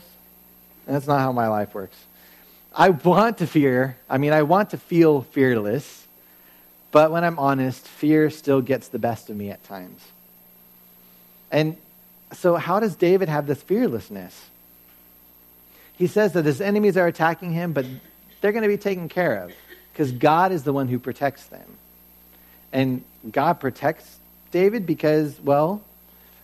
That's 0.86 1.08
not 1.08 1.18
how 1.18 1.32
my 1.32 1.48
life 1.48 1.74
works. 1.74 1.98
I 2.74 2.90
want 2.90 3.40
to 3.40 3.48
fear. 3.48 3.98
I 4.10 4.18
mean, 4.18 4.34
I 4.34 4.44
want 4.44 4.72
to 4.72 4.78
feel 4.78 5.22
fearless. 5.22 6.08
But 6.92 7.12
when 7.12 7.24
I'm 7.24 7.40
honest, 7.40 7.88
fear 7.88 8.30
still 8.30 8.62
gets 8.62 8.88
the 8.88 9.00
best 9.00 9.30
of 9.30 9.36
me 9.36 9.50
at 9.52 9.64
times. 9.64 10.02
And 11.52 11.78
so, 12.34 12.56
how 12.56 12.80
does 12.80 12.96
David 12.96 13.30
have 13.30 13.48
this 13.48 13.62
fearlessness? 13.62 14.50
He 15.98 16.08
says 16.08 16.34
that 16.34 16.46
his 16.46 16.62
enemies 16.62 16.98
are 16.98 17.08
attacking 17.08 17.52
him, 17.52 17.74
but 17.74 17.86
they're 18.42 18.52
going 18.52 18.64
to 18.64 18.68
be 18.70 18.78
taken 18.78 19.10
care 19.10 19.44
of 19.44 19.52
because 19.92 20.12
God 20.12 20.52
is 20.52 20.64
the 20.64 20.74
one 20.74 20.88
who 20.88 21.00
protects 21.00 21.46
them. 21.46 21.78
And 22.72 23.04
God 23.32 23.60
protects 23.60 24.20
David 24.52 24.86
because, 24.86 25.40
well, 25.42 25.82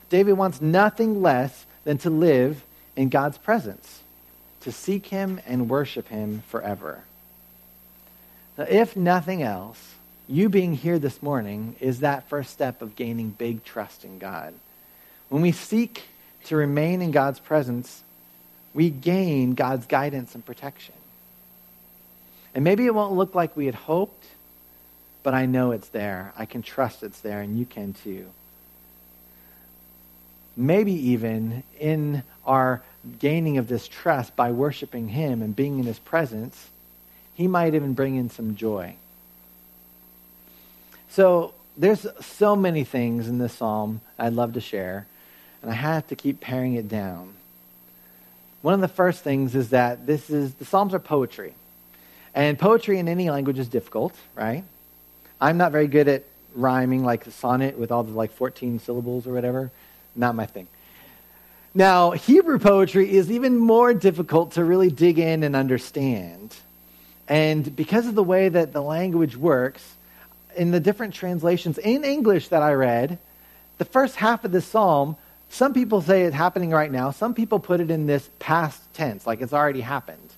David 0.10 0.34
wants 0.34 0.62
nothing 0.62 1.22
less 1.22 1.66
than 1.84 1.98
to 2.00 2.10
live 2.10 2.64
in 2.96 3.10
God's 3.10 3.38
presence, 3.38 4.03
to 4.64 4.72
seek 4.72 5.08
him 5.08 5.40
and 5.46 5.70
worship 5.70 6.08
him 6.08 6.44
forever. 6.48 7.04
Now, 8.58 8.66
if 8.70 8.96
nothing 8.96 9.42
else, 9.42 9.80
you 10.28 10.50
being 10.50 10.74
here 10.74 11.00
this 11.00 11.22
morning 11.22 11.76
is 11.80 12.00
that 12.00 12.30
first 12.30 12.52
step 12.52 12.82
of 12.82 12.96
gaining 12.96 13.30
big 13.30 13.64
trust 13.64 14.06
in 14.06 14.20
God. 14.20 14.54
When 15.30 15.42
we 15.42 15.52
seek 15.52 16.04
to 16.46 16.56
remain 16.56 17.02
in 17.02 17.12
God's 17.12 17.40
presence, 17.40 18.04
we 18.74 18.90
gain 18.90 19.54
God's 19.54 19.86
guidance 19.86 20.36
and 20.36 20.46
protection. 20.46 20.96
And 22.56 22.64
maybe 22.64 22.86
it 22.86 22.94
won't 22.94 23.14
look 23.14 23.34
like 23.36 23.58
we 23.58 23.66
had 23.66 23.76
hoped, 23.76 24.26
but 25.24 25.34
I 25.34 25.46
know 25.46 25.72
it's 25.72 25.90
there. 25.90 26.34
I 26.38 26.46
can 26.46 26.62
trust 26.62 27.04
it's 27.04 27.20
there, 27.22 27.42
and 27.42 27.58
you 27.58 27.66
can 27.66 27.94
too. 27.94 28.28
Maybe 30.56 30.94
even 31.10 31.64
in 31.80 32.24
our 32.46 32.84
gaining 33.20 33.58
of 33.58 33.68
this 33.68 33.88
trust 33.88 34.36
by 34.36 34.52
worshiping 34.52 35.10
Him 35.10 35.42
and 35.42 35.56
being 35.56 35.80
in 35.80 35.86
His 35.86 36.00
presence, 36.00 36.70
He 37.34 37.48
might 37.48 37.76
even 37.76 37.94
bring 37.94 38.16
in 38.16 38.30
some 38.30 38.56
joy. 38.56 38.96
So 41.10 41.54
there's 41.78 42.06
so 42.22 42.56
many 42.56 42.84
things 42.84 43.28
in 43.28 43.38
this 43.38 43.54
psalm 43.54 44.02
I'd 44.18 44.34
love 44.34 44.54
to 44.54 44.62
share 44.62 45.08
and 45.64 45.72
I 45.72 45.76
have 45.76 46.06
to 46.08 46.16
keep 46.16 46.42
paring 46.42 46.76
it 46.76 46.88
down. 46.88 47.34
One 48.62 48.74
of 48.74 48.82
the 48.82 48.88
first 48.88 49.24
things 49.24 49.56
is 49.56 49.70
that 49.70 50.06
this 50.06 50.30
is 50.30 50.54
the 50.56 50.66
Psalms 50.66 50.94
are 50.94 51.00
poetry. 51.00 51.56
And 52.36 52.60
poetry 52.60 53.00
in 53.00 53.08
any 53.08 53.30
language 53.30 53.60
is 53.60 53.68
difficult, 53.68 54.14
right? 54.36 54.64
I'm 55.40 55.58
not 55.58 55.72
very 55.72 55.88
good 55.88 56.08
at 56.08 56.24
rhyming 56.56 57.04
like 57.04 57.26
a 57.28 57.32
sonnet 57.32 57.78
with 57.78 57.92
all 57.92 58.04
the 58.04 58.12
like 58.12 58.32
14 58.32 58.80
syllables 58.80 59.26
or 59.26 59.34
whatever. 59.34 59.72
Not 60.16 60.36
my 60.36 60.46
thing. 60.46 60.68
Now, 61.74 62.12
Hebrew 62.12 62.60
poetry 62.60 63.16
is 63.16 63.32
even 63.32 63.58
more 63.58 63.94
difficult 63.94 64.54
to 64.54 64.64
really 64.64 64.90
dig 64.90 65.18
in 65.18 65.44
and 65.44 65.56
understand. 65.56 66.56
And 67.28 67.76
because 67.76 68.06
of 68.06 68.16
the 68.16 68.24
way 68.24 68.50
that 68.50 68.74
the 68.74 68.82
language 68.82 69.36
works, 69.36 69.84
in 70.56 70.70
the 70.70 70.80
different 70.80 71.16
translations 71.16 71.80
in 71.80 72.04
English 72.04 72.50
that 72.50 72.62
I 72.62 72.74
read, 72.74 73.18
the 73.80 73.86
first 73.86 74.16
half 74.16 74.46
of 74.46 74.52
the 74.52 74.62
psalm 74.62 75.16
some 75.54 75.72
people 75.72 76.02
say 76.02 76.24
it's 76.24 76.36
happening 76.36 76.72
right 76.72 76.92
now. 76.92 77.12
Some 77.12 77.36
people 77.36 77.60
put 77.60 77.80
it 77.80 77.92
in 77.92 78.08
this 78.08 78.28
past 78.40 78.82
tense, 78.96 79.28
like 79.28 79.40
it's 79.40 79.54
already 79.54 79.82
happened. 79.82 80.34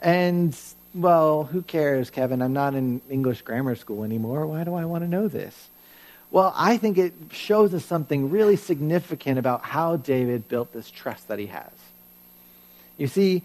And, 0.00 0.56
well, 0.94 1.42
who 1.42 1.62
cares, 1.62 2.10
Kevin? 2.10 2.40
I'm 2.40 2.52
not 2.52 2.76
in 2.76 3.00
English 3.10 3.42
grammar 3.42 3.74
school 3.74 4.04
anymore. 4.04 4.46
Why 4.46 4.62
do 4.62 4.74
I 4.74 4.84
want 4.84 5.02
to 5.02 5.08
know 5.08 5.26
this? 5.26 5.68
Well, 6.36 6.52
I 6.54 6.76
think 6.76 6.98
it 6.98 7.14
shows 7.30 7.72
us 7.72 7.82
something 7.82 8.28
really 8.28 8.56
significant 8.56 9.38
about 9.38 9.62
how 9.64 9.96
David 9.96 10.48
built 10.48 10.70
this 10.70 10.90
trust 10.90 11.28
that 11.28 11.38
he 11.38 11.46
has. 11.46 11.70
You 12.98 13.06
see, 13.06 13.42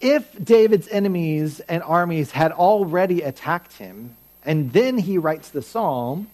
if 0.00 0.42
David's 0.42 0.88
enemies 0.88 1.60
and 1.60 1.82
armies 1.82 2.30
had 2.30 2.52
already 2.52 3.20
attacked 3.20 3.74
him, 3.74 4.16
and 4.42 4.72
then 4.72 4.96
he 4.96 5.18
writes 5.18 5.50
the 5.50 5.60
psalm, 5.60 6.28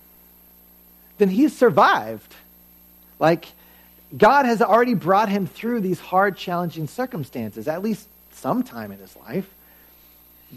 then 1.18 1.28
he 1.28 1.48
survived. 1.48 2.36
Like, 3.18 3.48
God 4.16 4.46
has 4.46 4.62
already 4.62 4.94
brought 4.94 5.28
him 5.28 5.48
through 5.48 5.80
these 5.80 5.98
hard, 5.98 6.36
challenging 6.36 6.86
circumstances, 6.86 7.66
at 7.66 7.82
least 7.82 8.06
sometime 8.30 8.92
in 8.92 9.00
his 9.00 9.16
life. 9.16 9.52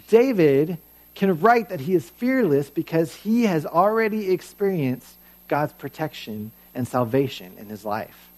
David 0.10 0.78
can 1.16 1.40
write 1.40 1.70
that 1.70 1.80
he 1.80 1.96
is 1.96 2.08
fearless 2.08 2.70
because 2.70 3.16
he 3.16 3.46
has 3.46 3.66
already 3.66 4.32
experienced 4.32 5.16
God's 5.50 5.74
protection 5.74 6.52
and 6.74 6.88
salvation 6.88 7.52
in 7.60 7.68
his 7.68 7.84
life. 7.84 8.30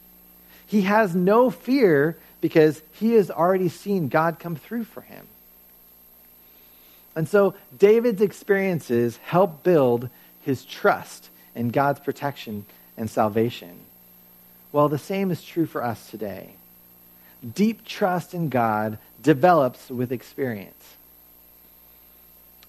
He 0.65 0.81
has 0.81 1.13
no 1.13 1.49
fear 1.51 2.17
because 2.39 2.81
he 2.93 3.13
has 3.13 3.29
already 3.29 3.69
seen 3.69 4.07
God 4.07 4.39
come 4.39 4.55
through 4.55 4.85
for 4.85 5.01
him. 5.01 5.27
And 7.15 7.27
so 7.27 7.55
David's 7.77 8.21
experiences 8.21 9.17
help 9.17 9.63
build 9.63 10.09
his 10.41 10.65
trust 10.65 11.29
in 11.53 11.69
God's 11.69 11.99
protection 11.99 12.65
and 12.97 13.09
salvation. 13.09 13.79
Well, 14.71 14.87
the 14.87 14.97
same 14.97 15.29
is 15.29 15.43
true 15.43 15.65
for 15.65 15.83
us 15.83 16.09
today. 16.09 16.53
Deep 17.53 17.83
trust 17.83 18.33
in 18.33 18.49
God 18.49 18.97
develops 19.21 19.89
with 19.89 20.11
experience. 20.11 20.95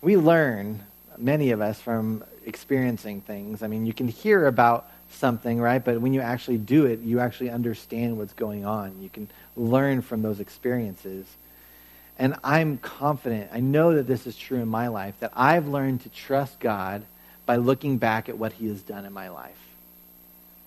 We 0.00 0.16
learn, 0.16 0.82
many 1.16 1.52
of 1.52 1.60
us, 1.60 1.80
from 1.80 2.24
experiencing 2.46 3.20
things. 3.20 3.62
I 3.62 3.66
mean, 3.66 3.86
you 3.86 3.92
can 3.92 4.08
hear 4.08 4.46
about 4.46 4.88
something, 5.10 5.60
right? 5.60 5.84
But 5.84 6.00
when 6.00 6.14
you 6.14 6.20
actually 6.20 6.58
do 6.58 6.86
it, 6.86 7.00
you 7.00 7.20
actually 7.20 7.50
understand 7.50 8.18
what's 8.18 8.32
going 8.32 8.64
on. 8.64 9.00
You 9.02 9.08
can 9.08 9.28
learn 9.56 10.02
from 10.02 10.22
those 10.22 10.40
experiences. 10.40 11.26
And 12.18 12.36
I'm 12.44 12.78
confident, 12.78 13.50
I 13.52 13.60
know 13.60 13.94
that 13.94 14.06
this 14.06 14.26
is 14.26 14.36
true 14.36 14.58
in 14.58 14.68
my 14.68 14.88
life, 14.88 15.14
that 15.20 15.32
I've 15.34 15.66
learned 15.68 16.02
to 16.02 16.08
trust 16.08 16.60
God 16.60 17.04
by 17.46 17.56
looking 17.56 17.98
back 17.98 18.28
at 18.28 18.38
what 18.38 18.52
He 18.52 18.68
has 18.68 18.82
done 18.82 19.04
in 19.04 19.12
my 19.12 19.28
life 19.28 19.56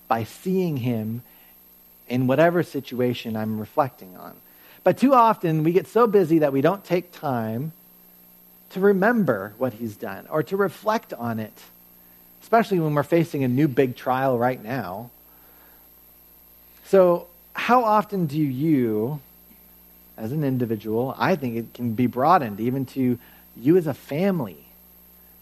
by 0.08 0.24
seeing 0.24 0.76
him 0.76 1.22
in 2.08 2.26
whatever 2.26 2.62
situation 2.62 3.36
I'm 3.36 3.58
reflecting 3.58 4.16
on. 4.16 4.34
But 4.84 4.98
too 4.98 5.14
often 5.14 5.64
we 5.64 5.72
get 5.72 5.88
so 5.88 6.06
busy 6.06 6.40
that 6.40 6.52
we 6.52 6.60
don't 6.60 6.84
take 6.84 7.12
time 7.12 7.72
to 8.70 8.80
remember 8.80 9.54
what 9.58 9.74
he's 9.74 9.96
done 9.96 10.26
or 10.30 10.42
to 10.44 10.56
reflect 10.56 11.12
on 11.12 11.38
it, 11.38 11.52
especially 12.42 12.80
when 12.80 12.94
we're 12.94 13.02
facing 13.02 13.44
a 13.44 13.48
new 13.48 13.68
big 13.68 13.96
trial 13.96 14.38
right 14.38 14.62
now. 14.62 15.10
So, 16.86 17.26
how 17.52 17.84
often 17.84 18.26
do 18.26 18.38
you, 18.38 19.20
as 20.16 20.32
an 20.32 20.44
individual, 20.44 21.14
I 21.18 21.36
think 21.36 21.56
it 21.56 21.74
can 21.74 21.94
be 21.94 22.06
broadened 22.06 22.60
even 22.60 22.86
to 22.86 23.18
you 23.56 23.76
as 23.76 23.86
a 23.86 23.94
family, 23.94 24.58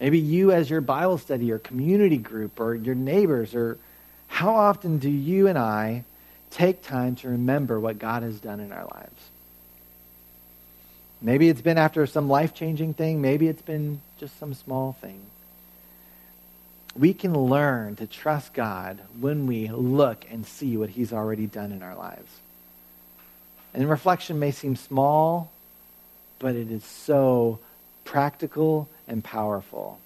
maybe 0.00 0.18
you 0.18 0.52
as 0.52 0.70
your 0.70 0.80
Bible 0.80 1.18
study 1.18 1.50
or 1.50 1.58
community 1.58 2.18
group 2.18 2.60
or 2.60 2.74
your 2.74 2.94
neighbors 2.94 3.54
or 3.54 3.78
how 4.28 4.54
often 4.54 4.98
do 4.98 5.10
you 5.10 5.48
and 5.48 5.58
I 5.58 6.04
take 6.50 6.82
time 6.82 7.16
to 7.16 7.28
remember 7.28 7.78
what 7.78 7.98
God 7.98 8.22
has 8.22 8.38
done 8.40 8.60
in 8.60 8.72
our 8.72 8.84
lives? 8.84 9.30
Maybe 11.20 11.48
it's 11.48 11.60
been 11.60 11.78
after 11.78 12.06
some 12.06 12.28
life 12.28 12.54
changing 12.54 12.94
thing, 12.94 13.20
maybe 13.20 13.48
it's 13.48 13.62
been 13.62 14.00
just 14.18 14.38
some 14.38 14.54
small 14.54 14.92
thing. 15.00 15.20
We 16.96 17.12
can 17.12 17.34
learn 17.34 17.96
to 17.96 18.06
trust 18.06 18.52
God 18.52 19.00
when 19.18 19.46
we 19.46 19.68
look 19.68 20.24
and 20.30 20.46
see 20.46 20.76
what 20.76 20.90
He's 20.90 21.12
already 21.12 21.46
done 21.46 21.72
in 21.72 21.82
our 21.82 21.96
lives. 21.96 22.30
And 23.72 23.88
reflection 23.88 24.38
may 24.38 24.52
seem 24.52 24.76
small, 24.76 25.50
but 26.38 26.54
it 26.54 26.70
is 26.70 26.84
so 26.84 27.58
practical 28.04 28.88
and 29.08 29.24
powerful 29.24 29.98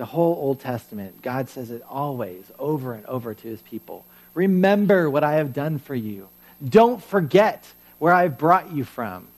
the 0.00 0.06
whole 0.06 0.34
Old 0.34 0.60
Testament, 0.60 1.20
God 1.20 1.50
says 1.50 1.70
it 1.70 1.82
always, 1.86 2.50
over 2.58 2.94
and 2.94 3.04
over 3.04 3.34
to 3.34 3.46
his 3.46 3.60
people. 3.60 4.06
Remember 4.32 5.10
what 5.10 5.22
I 5.22 5.34
have 5.34 5.52
done 5.52 5.78
for 5.78 5.94
you. 5.94 6.30
Don't 6.66 7.04
forget 7.04 7.70
where 7.98 8.14
I've 8.14 8.38
brought 8.38 8.72
you 8.72 8.84
from. 8.84 9.28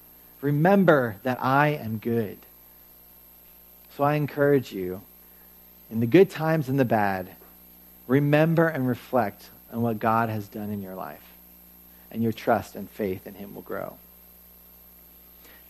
Remember 0.43 1.17
that 1.23 1.43
I 1.43 1.69
am 1.69 1.97
good. 1.99 2.37
So 3.97 4.05
I 4.05 4.17
encourage 4.17 4.73
you, 4.73 5.01
in 5.91 6.01
the 6.01 6.07
good 6.07 6.31
times 6.31 6.69
and 6.69 6.79
the 6.79 6.85
bad, 6.85 7.31
remember 8.07 8.67
and 8.67 8.87
reflect 8.87 9.49
on 9.73 9.83
what 9.83 9.99
God 9.99 10.29
has 10.29 10.49
done 10.49 10.71
in 10.71 10.83
your 10.83 10.95
life, 10.95 11.23
and 12.11 12.23
your 12.23 12.33
trust 12.33 12.75
and 12.75 12.91
faith 12.91 13.27
in 13.27 13.35
him 13.35 13.55
will 13.55 13.63
grow. 13.63 13.97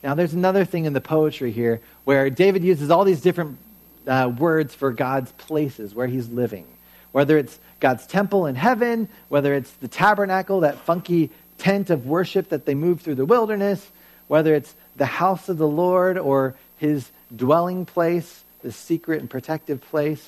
Now, 0.03 0.15
there's 0.15 0.35
another 0.35 0.65
thing 0.65 0.87
in 0.87 0.95
the 0.95 1.01
poetry 1.01 1.53
here 1.53 1.81
where 2.05 2.29
David 2.31 2.65
uses 2.65 2.91
all 2.91 3.05
these 3.05 3.21
different 3.21 3.59
uh, 4.07 4.33
words 4.37 4.75
for 4.75 4.91
God's 4.91 5.31
places 5.33 5.95
where 5.95 6.09
he's 6.09 6.29
living. 6.29 6.67
Whether 7.13 7.39
it's 7.39 7.59
God's 7.79 8.07
temple 8.07 8.47
in 8.47 8.55
heaven, 8.55 9.09
whether 9.29 9.55
it's 9.55 9.71
the 9.75 9.87
tabernacle, 9.87 10.61
that 10.61 10.79
funky 10.79 11.31
tent 11.59 11.91
of 11.91 12.07
worship 12.07 12.49
that 12.49 12.65
they 12.65 12.75
moved 12.75 13.03
through 13.03 13.17
the 13.17 13.27
wilderness, 13.27 13.87
whether 14.33 14.55
it's 14.55 14.75
the 14.97 15.05
house 15.05 15.51
of 15.51 15.59
the 15.59 15.69
Lord 15.69 16.17
or 16.17 16.55
his 16.79 17.11
dwelling 17.37 17.85
place, 17.85 18.45
the 18.63 18.73
secret 18.73 19.21
and 19.21 19.29
protective 19.29 19.83
place. 19.83 20.27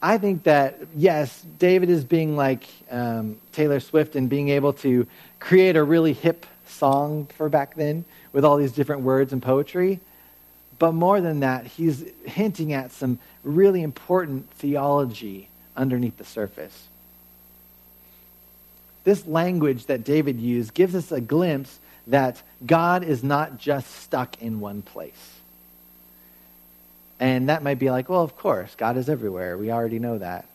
I 0.00 0.16
think 0.16 0.44
that, 0.44 0.78
yes, 0.96 1.44
David 1.58 1.90
is 1.90 2.02
being 2.02 2.34
like 2.34 2.66
um, 2.90 3.36
Taylor 3.52 3.80
Swift 3.80 4.16
and 4.16 4.30
being 4.30 4.48
able 4.48 4.72
to 4.72 5.06
create 5.38 5.76
a 5.76 5.84
really 5.84 6.14
hip 6.14 6.46
song 6.66 7.28
for 7.36 7.50
back 7.50 7.74
then 7.74 8.06
with 8.32 8.42
all 8.42 8.56
these 8.56 8.72
different 8.72 9.02
words 9.02 9.34
and 9.34 9.42
poetry. 9.42 10.00
But 10.78 10.92
more 10.92 11.20
than 11.20 11.40
that, 11.40 11.66
he's 11.66 12.06
hinting 12.24 12.72
at 12.72 12.92
some 12.92 13.18
really 13.44 13.82
important 13.82 14.50
theology 14.52 15.50
underneath 15.76 16.16
the 16.16 16.24
surface. 16.24 16.88
This 19.04 19.26
language 19.26 19.84
that 19.86 20.04
David 20.04 20.40
used 20.40 20.72
gives 20.72 20.94
us 20.94 21.12
a 21.12 21.20
glimpse 21.20 21.80
that 22.08 22.42
God 22.64 23.04
is 23.04 23.22
not 23.22 23.58
just 23.58 23.90
stuck 23.90 24.40
in 24.42 24.60
one 24.60 24.82
place. 24.82 25.34
And 27.20 27.48
that 27.48 27.62
might 27.62 27.78
be 27.78 27.90
like, 27.90 28.08
well, 28.08 28.22
of 28.22 28.36
course, 28.36 28.74
God 28.74 28.96
is 28.96 29.08
everywhere. 29.08 29.56
We 29.56 29.70
already 29.70 29.98
know 29.98 30.18
that. 30.18 30.46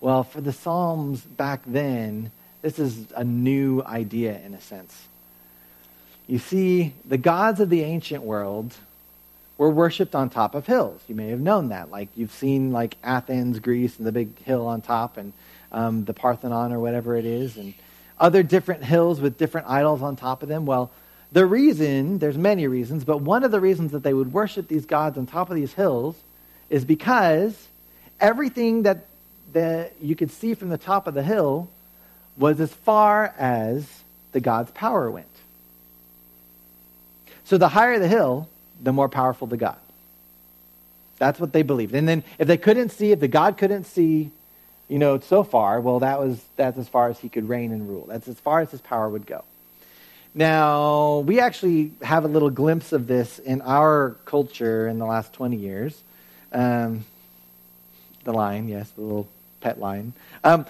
Well, 0.00 0.24
for 0.24 0.40
the 0.40 0.52
Psalms 0.52 1.20
back 1.20 1.62
then, 1.66 2.30
this 2.62 2.78
is 2.78 3.10
a 3.12 3.24
new 3.24 3.82
idea 3.82 4.40
in 4.44 4.54
a 4.54 4.60
sense. 4.60 5.06
You 6.26 6.38
see, 6.38 6.94
the 7.04 7.18
gods 7.18 7.60
of 7.60 7.70
the 7.70 7.82
ancient 7.82 8.22
world 8.22 8.74
were 9.58 9.70
worshipped 9.70 10.14
on 10.14 10.28
top 10.28 10.54
of 10.54 10.66
hills. 10.66 11.00
You 11.08 11.14
may 11.14 11.28
have 11.28 11.40
known 11.40 11.68
that. 11.68 11.90
Like 11.90 12.08
you've 12.14 12.32
seen 12.32 12.72
like 12.72 12.96
Athens, 13.02 13.58
Greece, 13.58 13.96
and 13.98 14.06
the 14.06 14.12
big 14.12 14.38
hill 14.42 14.66
on 14.66 14.82
top, 14.82 15.16
and 15.16 15.32
um, 15.72 16.04
the 16.04 16.12
Parthenon 16.12 16.72
or 16.72 16.80
whatever 16.80 17.16
it 17.16 17.24
is, 17.24 17.56
and 17.56 17.74
other 18.18 18.42
different 18.42 18.84
hills 18.84 19.20
with 19.20 19.38
different 19.38 19.68
idols 19.68 20.02
on 20.02 20.16
top 20.16 20.42
of 20.42 20.48
them. 20.48 20.66
Well, 20.66 20.90
the 21.32 21.44
reason, 21.44 22.18
there's 22.18 22.38
many 22.38 22.66
reasons, 22.66 23.04
but 23.04 23.20
one 23.20 23.44
of 23.44 23.50
the 23.50 23.60
reasons 23.60 23.92
that 23.92 24.02
they 24.02 24.14
would 24.14 24.32
worship 24.32 24.68
these 24.68 24.86
gods 24.86 25.18
on 25.18 25.26
top 25.26 25.50
of 25.50 25.56
these 25.56 25.72
hills 25.72 26.16
is 26.70 26.84
because 26.84 27.68
everything 28.20 28.82
that 28.82 29.06
the, 29.52 29.90
you 30.00 30.16
could 30.16 30.30
see 30.30 30.54
from 30.54 30.68
the 30.68 30.78
top 30.78 31.06
of 31.06 31.14
the 31.14 31.22
hill 31.22 31.68
was 32.36 32.60
as 32.60 32.72
far 32.72 33.34
as 33.38 33.86
the 34.32 34.40
god's 34.40 34.70
power 34.72 35.10
went. 35.10 35.26
So 37.44 37.58
the 37.58 37.68
higher 37.68 37.98
the 37.98 38.08
hill, 38.08 38.48
the 38.82 38.92
more 38.92 39.08
powerful 39.08 39.46
the 39.46 39.56
God. 39.56 39.78
That's 41.18 41.40
what 41.40 41.52
they 41.52 41.62
believed. 41.62 41.94
And 41.94 42.08
then 42.08 42.24
if 42.38 42.46
they 42.46 42.56
couldn't 42.56 42.90
see, 42.90 43.12
if 43.12 43.20
the 43.20 43.28
God 43.28 43.56
couldn't 43.56 43.84
see, 43.84 44.30
you 44.88 44.98
know, 44.98 45.18
so 45.20 45.42
far, 45.42 45.80
well, 45.80 46.00
that 46.00 46.20
was 46.20 46.42
that's 46.56 46.78
as 46.78 46.88
far 46.88 47.08
as 47.08 47.18
he 47.18 47.28
could 47.28 47.48
reign 47.48 47.72
and 47.72 47.88
rule. 47.88 48.06
That's 48.08 48.28
as 48.28 48.38
far 48.38 48.60
as 48.60 48.70
his 48.70 48.80
power 48.80 49.08
would 49.08 49.26
go. 49.26 49.44
Now, 50.34 51.20
we 51.20 51.40
actually 51.40 51.92
have 52.02 52.24
a 52.24 52.28
little 52.28 52.50
glimpse 52.50 52.92
of 52.92 53.06
this 53.06 53.38
in 53.38 53.62
our 53.62 54.16
culture 54.26 54.86
in 54.86 54.98
the 54.98 55.06
last 55.06 55.32
20 55.32 55.56
years. 55.56 56.02
Um, 56.52 57.06
the 58.24 58.32
lion, 58.32 58.68
yes, 58.68 58.90
the 58.90 59.00
little 59.00 59.28
pet 59.62 59.80
lion. 59.80 60.12
Um, 60.44 60.66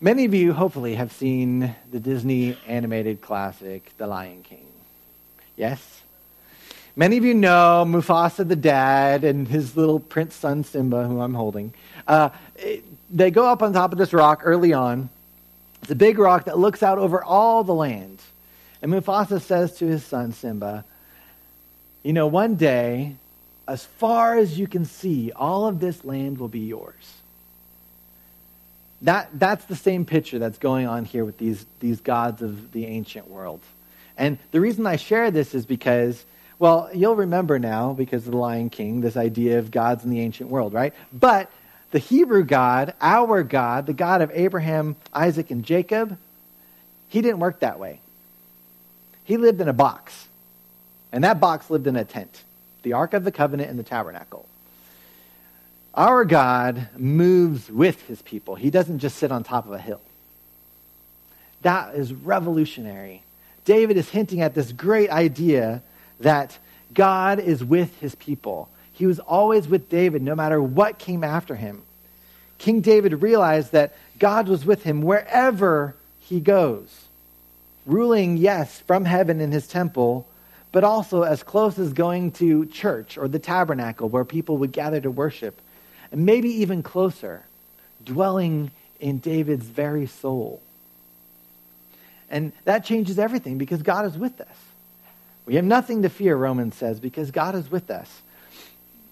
many 0.00 0.24
of 0.24 0.34
you, 0.34 0.52
hopefully, 0.52 0.94
have 0.94 1.10
seen 1.10 1.74
the 1.90 1.98
Disney 1.98 2.56
animated 2.66 3.20
classic, 3.20 3.90
The 3.98 4.06
Lion 4.06 4.44
King. 4.44 4.66
Yes? 5.56 6.02
Many 6.94 7.16
of 7.18 7.24
you 7.24 7.34
know 7.34 7.84
Mufasa 7.86 8.46
the 8.46 8.56
dad 8.56 9.24
and 9.24 9.48
his 9.48 9.76
little 9.76 9.98
prince 10.00 10.34
son 10.34 10.64
Simba, 10.64 11.06
who 11.06 11.20
I'm 11.20 11.34
holding. 11.34 11.74
Uh, 12.06 12.30
they 13.10 13.30
go 13.30 13.46
up 13.46 13.62
on 13.62 13.72
top 13.72 13.92
of 13.92 13.98
this 13.98 14.12
rock 14.12 14.42
early 14.44 14.72
on. 14.72 15.08
It's 15.82 15.90
a 15.90 15.96
big 15.96 16.18
rock 16.18 16.44
that 16.44 16.58
looks 16.58 16.82
out 16.82 16.98
over 16.98 17.22
all 17.22 17.64
the 17.64 17.74
land. 17.74 18.20
And 18.82 18.92
Mufasa 18.92 19.40
says 19.40 19.76
to 19.78 19.86
his 19.86 20.04
son 20.04 20.32
Simba, 20.32 20.84
You 22.02 22.12
know, 22.12 22.26
one 22.26 22.56
day, 22.56 23.16
as 23.68 23.84
far 23.84 24.36
as 24.36 24.58
you 24.58 24.66
can 24.66 24.84
see, 24.84 25.32
all 25.32 25.66
of 25.66 25.80
this 25.80 26.04
land 26.04 26.38
will 26.38 26.48
be 26.48 26.60
yours. 26.60 27.14
That, 29.02 29.28
that's 29.34 29.64
the 29.66 29.76
same 29.76 30.04
picture 30.04 30.38
that's 30.38 30.58
going 30.58 30.86
on 30.86 31.04
here 31.04 31.24
with 31.24 31.38
these, 31.38 31.66
these 31.80 32.00
gods 32.00 32.42
of 32.42 32.72
the 32.72 32.86
ancient 32.86 33.28
world. 33.28 33.60
And 34.16 34.38
the 34.50 34.60
reason 34.60 34.86
I 34.86 34.96
share 34.96 35.30
this 35.30 35.54
is 35.54 35.66
because 35.66 36.24
well, 36.58 36.88
you'll 36.94 37.16
remember 37.16 37.58
now, 37.58 37.92
because 37.92 38.24
of 38.24 38.32
the 38.32 38.38
Lion 38.38 38.70
King, 38.70 39.02
this 39.02 39.16
idea 39.16 39.58
of 39.58 39.70
gods 39.70 40.04
in 40.04 40.10
the 40.10 40.20
ancient 40.20 40.48
world, 40.48 40.72
right? 40.72 40.94
But 41.12 41.50
the 41.96 42.00
Hebrew 42.00 42.44
God, 42.44 42.92
our 43.00 43.42
God, 43.42 43.86
the 43.86 43.94
God 43.94 44.20
of 44.20 44.30
Abraham, 44.34 44.96
Isaac, 45.14 45.50
and 45.50 45.64
Jacob, 45.64 46.18
he 47.08 47.22
didn't 47.22 47.38
work 47.38 47.60
that 47.60 47.80
way. 47.80 48.00
He 49.24 49.38
lived 49.38 49.62
in 49.62 49.68
a 49.68 49.72
box. 49.72 50.28
And 51.10 51.24
that 51.24 51.40
box 51.40 51.70
lived 51.70 51.86
in 51.86 51.96
a 51.96 52.04
tent 52.04 52.42
the 52.82 52.92
Ark 52.92 53.14
of 53.14 53.24
the 53.24 53.32
Covenant 53.32 53.70
and 53.70 53.78
the 53.78 53.82
tabernacle. 53.82 54.46
Our 55.94 56.26
God 56.26 56.88
moves 56.98 57.70
with 57.70 58.02
his 58.02 58.20
people, 58.20 58.56
he 58.56 58.68
doesn't 58.68 58.98
just 58.98 59.16
sit 59.16 59.32
on 59.32 59.42
top 59.42 59.64
of 59.64 59.72
a 59.72 59.78
hill. 59.78 60.02
That 61.62 61.94
is 61.94 62.12
revolutionary. 62.12 63.22
David 63.64 63.96
is 63.96 64.10
hinting 64.10 64.42
at 64.42 64.54
this 64.54 64.70
great 64.70 65.08
idea 65.08 65.82
that 66.20 66.58
God 66.92 67.40
is 67.40 67.64
with 67.64 67.98
his 68.00 68.14
people. 68.16 68.68
He 68.92 69.06
was 69.06 69.18
always 69.18 69.66
with 69.66 69.88
David 69.88 70.20
no 70.20 70.34
matter 70.34 70.62
what 70.62 70.98
came 70.98 71.24
after 71.24 71.54
him. 71.54 71.84
King 72.58 72.80
David 72.80 73.22
realized 73.22 73.72
that 73.72 73.94
God 74.18 74.48
was 74.48 74.64
with 74.64 74.82
him 74.82 75.02
wherever 75.02 75.94
he 76.20 76.40
goes, 76.40 77.06
ruling, 77.84 78.36
yes, 78.36 78.80
from 78.80 79.04
heaven 79.04 79.40
in 79.40 79.52
his 79.52 79.68
temple, 79.68 80.26
but 80.72 80.84
also 80.84 81.22
as 81.22 81.42
close 81.42 81.78
as 81.78 81.92
going 81.92 82.32
to 82.32 82.66
church 82.66 83.16
or 83.16 83.28
the 83.28 83.38
tabernacle 83.38 84.08
where 84.08 84.24
people 84.24 84.58
would 84.58 84.72
gather 84.72 85.00
to 85.00 85.10
worship, 85.10 85.60
and 86.10 86.26
maybe 86.26 86.48
even 86.48 86.82
closer, 86.82 87.44
dwelling 88.04 88.70
in 89.00 89.18
David's 89.18 89.66
very 89.66 90.06
soul. 90.06 90.60
And 92.30 92.52
that 92.64 92.84
changes 92.84 93.18
everything 93.18 93.58
because 93.58 93.82
God 93.82 94.04
is 94.04 94.18
with 94.18 94.40
us. 94.40 94.56
We 95.44 95.54
have 95.54 95.64
nothing 95.64 96.02
to 96.02 96.08
fear, 96.08 96.36
Romans 96.36 96.74
says, 96.74 96.98
because 96.98 97.30
God 97.30 97.54
is 97.54 97.70
with 97.70 97.90
us. 97.90 98.22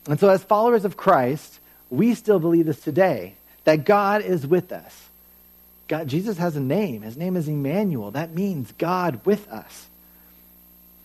And 0.09 0.19
so, 0.19 0.29
as 0.29 0.43
followers 0.43 0.85
of 0.85 0.97
Christ, 0.97 1.61
we 1.97 2.15
still 2.15 2.39
believe 2.39 2.67
this 2.67 2.81
today 2.81 3.35
that 3.65 3.85
God 3.85 4.23
is 4.23 4.47
with 4.47 4.73
us. 4.73 5.09
God, 5.89 6.09
Jesus 6.09 6.39
has 6.39 6.57
a 6.57 6.61
name. 6.61 7.03
His 7.03 7.17
name 7.17 7.37
is 7.37 7.49
Emmanuel. 7.49 8.11
That 8.11 8.35
means 8.35 8.73
God 8.79 9.25
with 9.25 9.49
us. 9.49 9.89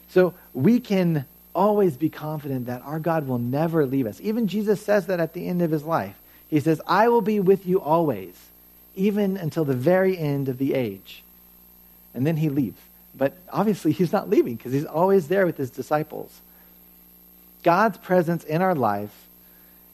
So 0.10 0.34
we 0.54 0.80
can 0.80 1.26
always 1.54 1.98
be 1.98 2.10
confident 2.10 2.68
that 2.68 2.82
our 2.84 3.00
God 3.00 3.28
will 3.28 3.40
never 3.40 3.86
leave 3.86 4.08
us. 4.08 4.20
Even 4.22 4.48
Jesus 4.48 4.82
says 4.82 5.08
that 5.08 5.20
at 5.20 5.34
the 5.34 5.48
end 5.48 5.62
of 5.62 5.72
his 5.72 5.84
life. 5.84 6.16
He 6.50 6.60
says, 6.60 6.82
I 6.88 7.10
will 7.10 7.22
be 7.22 7.40
with 7.40 7.66
you 7.66 7.80
always, 7.80 8.34
even 8.96 9.38
until 9.38 9.66
the 9.66 9.76
very 9.76 10.18
end 10.18 10.50
of 10.50 10.58
the 10.58 10.74
age. 10.74 11.24
And 12.14 12.26
then 12.26 12.38
he 12.38 12.50
leaves. 12.50 12.80
But 13.16 13.34
obviously, 13.52 13.92
he's 13.92 14.12
not 14.12 14.30
leaving 14.30 14.56
because 14.56 14.74
he's 14.74 14.86
always 14.86 15.28
there 15.28 15.46
with 15.46 15.58
his 15.58 15.70
disciples. 15.70 16.42
God's 17.62 17.98
presence 17.98 18.44
in 18.44 18.62
our 18.62 18.74
life 18.74 19.14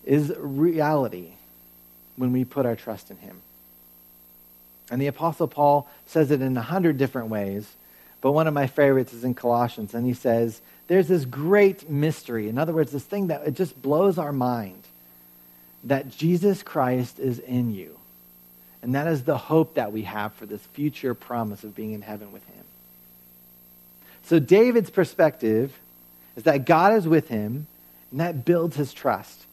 is 0.05 0.33
reality 0.37 1.31
when 2.15 2.31
we 2.31 2.45
put 2.45 2.65
our 2.65 2.75
trust 2.75 3.11
in 3.11 3.17
him. 3.17 3.41
And 4.89 5.01
the 5.01 5.07
Apostle 5.07 5.47
Paul 5.47 5.89
says 6.05 6.31
it 6.31 6.41
in 6.41 6.55
a 6.55 6.61
hundred 6.61 6.97
different 6.97 7.29
ways, 7.29 7.67
but 8.21 8.31
one 8.31 8.47
of 8.47 8.53
my 8.53 8.67
favorites 8.67 9.13
is 9.13 9.23
in 9.23 9.33
Colossians, 9.33 9.93
and 9.93 10.05
he 10.05 10.13
says, 10.13 10.61
There's 10.87 11.07
this 11.07 11.25
great 11.25 11.89
mystery. 11.89 12.47
In 12.47 12.57
other 12.57 12.73
words, 12.73 12.91
this 12.91 13.03
thing 13.03 13.27
that 13.27 13.45
it 13.47 13.55
just 13.55 13.79
blows 13.81 14.17
our 14.17 14.31
mind 14.31 14.83
that 15.83 16.09
Jesus 16.09 16.63
Christ 16.63 17.19
is 17.19 17.39
in 17.39 17.73
you. 17.73 17.97
And 18.81 18.93
that 18.95 19.07
is 19.07 19.23
the 19.23 19.37
hope 19.37 19.75
that 19.75 19.91
we 19.91 20.03
have 20.03 20.33
for 20.33 20.45
this 20.45 20.61
future 20.73 21.13
promise 21.13 21.63
of 21.63 21.75
being 21.75 21.93
in 21.93 22.01
heaven 22.01 22.31
with 22.31 22.45
him. 22.47 22.63
So 24.23 24.39
David's 24.39 24.89
perspective 24.89 25.77
is 26.35 26.43
that 26.43 26.65
God 26.65 26.93
is 26.93 27.07
with 27.07 27.27
him, 27.27 27.67
and 28.11 28.19
that 28.19 28.45
builds 28.45 28.75
his 28.75 28.93
trust. 28.93 29.44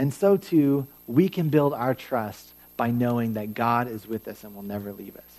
And 0.00 0.14
so 0.14 0.38
too, 0.38 0.86
we 1.06 1.28
can 1.28 1.50
build 1.50 1.74
our 1.74 1.94
trust 1.94 2.48
by 2.78 2.90
knowing 2.90 3.34
that 3.34 3.52
God 3.52 3.86
is 3.86 4.06
with 4.06 4.26
us 4.28 4.42
and 4.44 4.54
will 4.54 4.62
never 4.62 4.94
leave 4.94 5.14
us. 5.14 5.32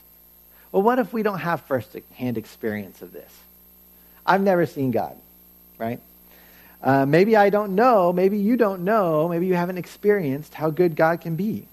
Well, 0.71 0.83
what 0.83 0.99
if 0.99 1.11
we 1.11 1.23
don't 1.23 1.39
have 1.39 1.61
first-hand 1.61 2.37
experience 2.37 3.01
of 3.01 3.11
this? 3.11 3.33
I've 4.23 4.43
never 4.43 4.67
seen 4.67 4.91
God, 4.91 5.17
right? 5.79 5.99
Uh, 6.79 7.07
maybe 7.07 7.35
I 7.35 7.49
don't 7.49 7.73
know. 7.73 8.13
Maybe 8.13 8.37
you 8.37 8.55
don't 8.55 8.83
know. 8.83 9.27
Maybe 9.27 9.47
you 9.47 9.55
haven't 9.55 9.79
experienced 9.79 10.53
how 10.53 10.69
good 10.69 10.95
God 10.95 11.21
can 11.21 11.35
be. 11.35 11.65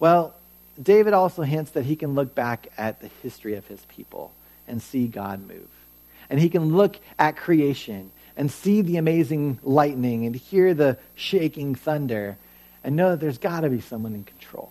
Well, 0.00 0.34
David 0.82 1.12
also 1.12 1.42
hints 1.42 1.72
that 1.72 1.84
he 1.84 1.96
can 1.96 2.14
look 2.14 2.34
back 2.34 2.68
at 2.78 3.02
the 3.02 3.10
history 3.22 3.56
of 3.56 3.66
his 3.66 3.84
people 3.90 4.32
and 4.66 4.80
see 4.80 5.06
God 5.06 5.46
move. 5.46 5.68
and 6.30 6.40
he 6.40 6.48
can 6.48 6.76
look 6.76 6.96
at 7.18 7.36
creation 7.36 8.10
and 8.36 8.50
see 8.50 8.82
the 8.82 8.96
amazing 8.96 9.58
lightning 9.62 10.26
and 10.26 10.36
hear 10.36 10.74
the 10.74 10.98
shaking 11.14 11.74
thunder 11.74 12.36
and 12.84 12.94
know 12.94 13.10
that 13.10 13.20
there's 13.20 13.38
got 13.38 13.60
to 13.60 13.70
be 13.70 13.80
someone 13.80 14.14
in 14.14 14.24
control. 14.24 14.70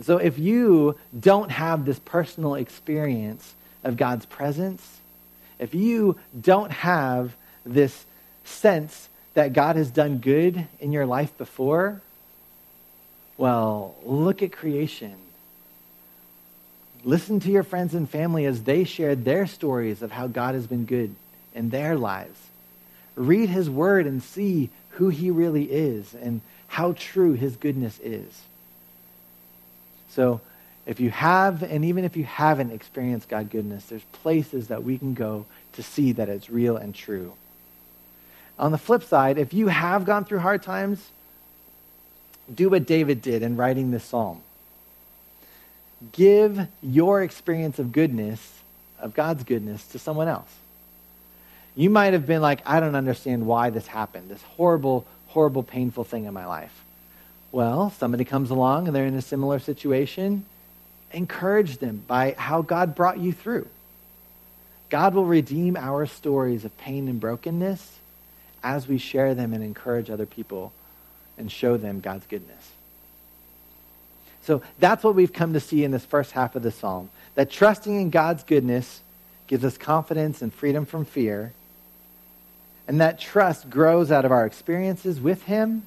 So 0.00 0.18
if 0.18 0.38
you 0.38 0.96
don't 1.18 1.50
have 1.50 1.84
this 1.84 1.98
personal 1.98 2.54
experience 2.54 3.54
of 3.82 3.96
God's 3.96 4.26
presence, 4.26 5.00
if 5.58 5.74
you 5.74 6.16
don't 6.40 6.70
have 6.70 7.34
this 7.66 8.06
sense 8.44 9.08
that 9.34 9.52
God 9.52 9.76
has 9.76 9.90
done 9.90 10.18
good 10.18 10.66
in 10.80 10.92
your 10.92 11.06
life 11.06 11.36
before, 11.36 12.00
well, 13.36 13.96
look 14.04 14.42
at 14.42 14.52
creation. 14.52 15.16
Listen 17.04 17.40
to 17.40 17.50
your 17.50 17.62
friends 17.62 17.94
and 17.94 18.08
family 18.08 18.44
as 18.46 18.62
they 18.62 18.84
shared 18.84 19.24
their 19.24 19.46
stories 19.46 20.02
of 20.02 20.12
how 20.12 20.26
God 20.26 20.54
has 20.54 20.66
been 20.66 20.84
good 20.84 21.14
in 21.58 21.70
their 21.70 21.96
lives. 21.96 22.38
Read 23.16 23.48
his 23.48 23.68
word 23.68 24.06
and 24.06 24.22
see 24.22 24.70
who 24.90 25.08
he 25.08 25.30
really 25.30 25.64
is 25.64 26.14
and 26.14 26.40
how 26.68 26.92
true 26.92 27.32
his 27.32 27.56
goodness 27.56 27.98
is. 28.02 28.42
So, 30.08 30.40
if 30.86 31.00
you 31.00 31.10
have, 31.10 31.62
and 31.62 31.84
even 31.84 32.04
if 32.04 32.16
you 32.16 32.24
haven't 32.24 32.70
experienced 32.70 33.28
God 33.28 33.50
goodness, 33.50 33.84
there's 33.86 34.04
places 34.04 34.68
that 34.68 34.84
we 34.84 34.96
can 34.96 35.12
go 35.12 35.44
to 35.74 35.82
see 35.82 36.12
that 36.12 36.30
it's 36.30 36.48
real 36.48 36.78
and 36.78 36.94
true. 36.94 37.34
On 38.58 38.72
the 38.72 38.78
flip 38.78 39.04
side, 39.04 39.36
if 39.36 39.52
you 39.52 39.68
have 39.68 40.06
gone 40.06 40.24
through 40.24 40.38
hard 40.38 40.62
times, 40.62 41.10
do 42.52 42.70
what 42.70 42.86
David 42.86 43.20
did 43.20 43.42
in 43.42 43.56
writing 43.56 43.90
this 43.90 44.04
psalm. 44.04 44.40
Give 46.12 46.68
your 46.80 47.22
experience 47.22 47.78
of 47.78 47.92
goodness, 47.92 48.60
of 48.98 49.12
God's 49.12 49.44
goodness, 49.44 49.86
to 49.88 49.98
someone 49.98 50.28
else. 50.28 50.54
You 51.78 51.90
might 51.90 52.12
have 52.12 52.26
been 52.26 52.42
like, 52.42 52.60
I 52.66 52.80
don't 52.80 52.96
understand 52.96 53.46
why 53.46 53.70
this 53.70 53.86
happened, 53.86 54.30
this 54.30 54.42
horrible, 54.42 55.06
horrible, 55.28 55.62
painful 55.62 56.02
thing 56.02 56.24
in 56.24 56.34
my 56.34 56.44
life. 56.44 56.84
Well, 57.52 57.90
somebody 57.90 58.24
comes 58.24 58.50
along 58.50 58.88
and 58.88 58.96
they're 58.96 59.06
in 59.06 59.14
a 59.14 59.22
similar 59.22 59.60
situation. 59.60 60.44
Encourage 61.12 61.78
them 61.78 62.02
by 62.08 62.34
how 62.36 62.62
God 62.62 62.96
brought 62.96 63.20
you 63.20 63.32
through. 63.32 63.68
God 64.90 65.14
will 65.14 65.24
redeem 65.24 65.76
our 65.76 66.04
stories 66.06 66.64
of 66.64 66.76
pain 66.78 67.06
and 67.06 67.20
brokenness 67.20 68.00
as 68.64 68.88
we 68.88 68.98
share 68.98 69.36
them 69.36 69.54
and 69.54 69.62
encourage 69.62 70.10
other 70.10 70.26
people 70.26 70.72
and 71.38 71.50
show 71.50 71.76
them 71.76 72.00
God's 72.00 72.26
goodness. 72.26 72.72
So 74.42 74.62
that's 74.80 75.04
what 75.04 75.14
we've 75.14 75.32
come 75.32 75.52
to 75.52 75.60
see 75.60 75.84
in 75.84 75.92
this 75.92 76.04
first 76.04 76.32
half 76.32 76.56
of 76.56 76.64
the 76.64 76.72
psalm 76.72 77.10
that 77.36 77.52
trusting 77.52 77.94
in 77.94 78.10
God's 78.10 78.42
goodness 78.42 79.00
gives 79.46 79.64
us 79.64 79.78
confidence 79.78 80.42
and 80.42 80.52
freedom 80.52 80.84
from 80.84 81.04
fear. 81.04 81.52
And 82.88 83.02
that 83.02 83.20
trust 83.20 83.68
grows 83.68 84.10
out 84.10 84.24
of 84.24 84.32
our 84.32 84.46
experiences 84.46 85.20
with 85.20 85.42
Him, 85.42 85.86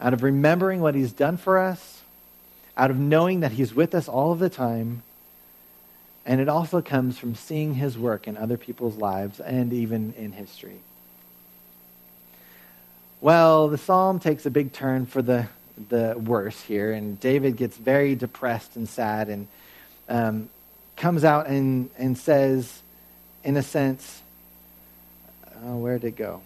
out 0.00 0.12
of 0.12 0.24
remembering 0.24 0.80
what 0.80 0.96
He's 0.96 1.12
done 1.12 1.36
for 1.36 1.56
us, 1.56 2.02
out 2.76 2.90
of 2.90 2.98
knowing 2.98 3.40
that 3.40 3.52
He's 3.52 3.72
with 3.72 3.94
us 3.94 4.08
all 4.08 4.32
of 4.32 4.40
the 4.40 4.50
time. 4.50 5.04
And 6.26 6.40
it 6.40 6.48
also 6.48 6.82
comes 6.82 7.16
from 7.16 7.36
seeing 7.36 7.74
His 7.74 7.96
work 7.96 8.26
in 8.26 8.36
other 8.36 8.56
people's 8.56 8.96
lives 8.96 9.38
and 9.38 9.72
even 9.72 10.12
in 10.18 10.32
history. 10.32 10.80
Well, 13.20 13.68
the 13.68 13.78
psalm 13.78 14.18
takes 14.18 14.44
a 14.46 14.50
big 14.50 14.72
turn 14.72 15.06
for 15.06 15.22
the, 15.22 15.46
the 15.88 16.18
worse 16.18 16.60
here, 16.60 16.92
and 16.92 17.20
David 17.20 17.56
gets 17.56 17.76
very 17.76 18.16
depressed 18.16 18.74
and 18.74 18.88
sad 18.88 19.28
and 19.28 19.46
um, 20.08 20.48
comes 20.96 21.24
out 21.24 21.46
and, 21.46 21.88
and 21.96 22.18
says, 22.18 22.82
in 23.44 23.56
a 23.56 23.62
sense, 23.62 24.22
Uh, 25.64 25.70
oh, 25.70 25.76
where 25.76 25.98
did 25.98 26.08
it 26.08 26.16
go? 26.16 26.42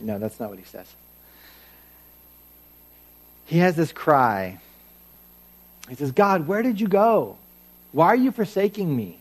No, 0.00 0.18
that's 0.18 0.40
not 0.40 0.50
what 0.50 0.58
he 0.58 0.64
says. 0.64 0.86
He 3.46 3.58
has 3.58 3.76
this 3.76 3.92
cry. 3.92 4.58
He 5.88 5.94
says, 5.94 6.12
God, 6.12 6.46
where 6.46 6.62
did 6.62 6.80
you 6.80 6.88
go? 6.88 7.36
Why 7.92 8.06
are 8.08 8.16
you 8.16 8.32
forsaking 8.32 8.94
me? 8.94 9.18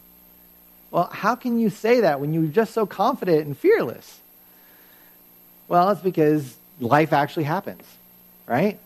Well, 0.91 1.10
how 1.12 1.36
can 1.36 1.60
you 1.60 1.69
say 1.69 2.02
that 2.02 2.19
when 2.19 2.34
you're 2.34 2.45
just 2.45 2.73
so 2.73 2.86
confident 2.86 3.45
and 3.45 3.58
fearless? 3.58 4.19
Well, 5.67 5.89
it's 5.91 6.02
because 6.02 6.56
life 6.80 7.13
actually 7.13 7.43
happens, 7.43 7.84
right? 8.47 8.80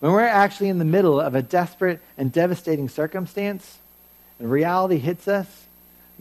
When 0.00 0.12
we're 0.12 0.20
actually 0.22 0.68
in 0.68 0.78
the 0.78 0.84
middle 0.84 1.20
of 1.20 1.34
a 1.34 1.42
desperate 1.42 2.00
and 2.18 2.32
devastating 2.32 2.88
circumstance, 2.88 3.78
and 4.38 4.50
reality 4.50 4.98
hits 4.98 5.28
us, 5.28 5.46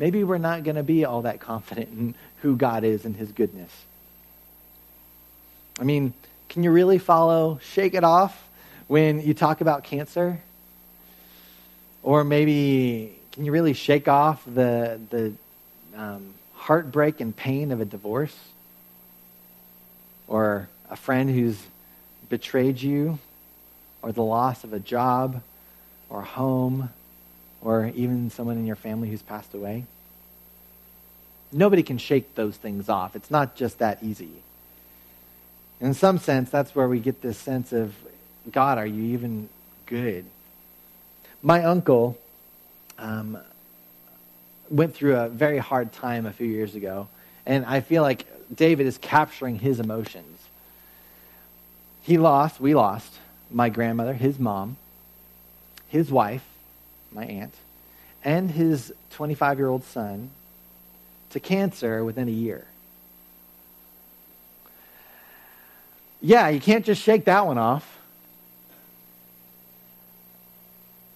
maybe 0.02 0.26
we're 0.26 0.38
not 0.38 0.66
going 0.66 0.76
to 0.76 0.84
be 0.84 1.06
all 1.06 1.22
that 1.22 1.40
confident 1.40 1.90
in 1.98 2.16
who 2.42 2.58
God 2.58 2.84
is 2.84 3.06
and 3.06 3.16
his 3.16 3.32
goodness. 3.32 3.72
I 5.80 5.86
mean, 5.86 6.14
can 6.50 6.64
you 6.64 6.72
really 6.72 6.98
follow 6.98 7.60
Shake 7.64 7.94
It 7.94 8.04
Off 8.04 8.50
when 8.88 9.22
you 9.22 9.34
talk 9.34 9.62
about 9.62 9.86
cancer? 9.86 10.42
Or 12.04 12.26
maybe 12.26 13.18
can 13.32 13.46
you 13.46 13.54
really 13.54 13.74
shake 13.74 14.10
off 14.10 14.44
the, 14.44 15.00
the 15.10 15.34
um, 15.96 16.34
heartbreak 16.56 17.22
and 17.22 17.34
pain 17.34 17.72
of 17.72 17.80
a 17.80 17.86
divorce? 17.86 18.36
or 20.32 20.70
a 20.90 20.96
friend 20.96 21.30
who's 21.30 21.62
betrayed 22.30 22.82
you, 22.82 23.20
or 24.02 24.14
the 24.14 24.24
loss 24.24 24.64
of 24.64 24.72
a 24.72 24.80
job, 24.80 25.42
or 26.10 26.22
home, 26.22 26.90
or 27.62 27.92
even 27.96 28.30
someone 28.30 28.58
in 28.58 28.66
your 28.66 28.76
family 28.76 29.10
who's 29.10 29.22
passed 29.22 29.54
away. 29.54 29.86
Nobody 31.52 31.84
can 31.84 31.98
shake 31.98 32.36
those 32.36 32.56
things 32.58 32.90
off. 32.90 33.16
It's 33.16 33.30
not 33.30 33.56
just 33.56 33.80
that 33.80 34.02
easy. 34.02 34.32
In 35.80 35.94
some 35.94 36.18
sense, 36.18 36.50
that's 36.50 36.76
where 36.76 36.88
we 36.88 37.00
get 37.00 37.22
this 37.22 37.38
sense 37.38 37.74
of 37.74 37.94
God, 38.52 38.78
are 38.78 38.86
you 38.86 39.14
even 39.14 39.50
good? 39.86 40.26
My 41.44 41.64
uncle 41.64 42.18
um, 42.98 43.38
went 44.70 44.96
through 44.96 45.16
a 45.16 45.30
very 45.30 45.58
hard 45.58 45.92
time 45.92 46.26
a 46.26 46.32
few 46.32 46.48
years 46.48 46.76
ago, 46.76 47.08
and 47.46 47.66
I 47.66 47.82
feel 47.82 48.04
like 48.04 48.26
David 48.54 48.88
is 48.88 48.98
capturing 48.98 49.60
his 49.60 49.80
emotions. 49.80 50.40
He 52.02 52.18
lost, 52.18 52.60
we 52.60 52.74
lost, 52.74 53.14
my 53.52 53.70
grandmother, 53.70 54.14
his 54.14 54.40
mom, 54.40 54.78
his 55.88 56.12
wife, 56.12 56.46
my 57.12 57.26
aunt, 57.26 57.54
and 58.24 58.52
his 58.52 58.94
25 59.12 59.58
year 59.58 59.68
old 59.68 59.84
son 59.84 60.30
to 61.32 61.40
cancer 61.40 62.04
within 62.04 62.28
a 62.28 62.32
year. 62.32 62.66
Yeah, 66.22 66.50
you 66.50 66.60
can't 66.60 66.86
just 66.86 67.02
shake 67.02 67.26
that 67.26 67.46
one 67.46 67.58
off. 67.58 67.98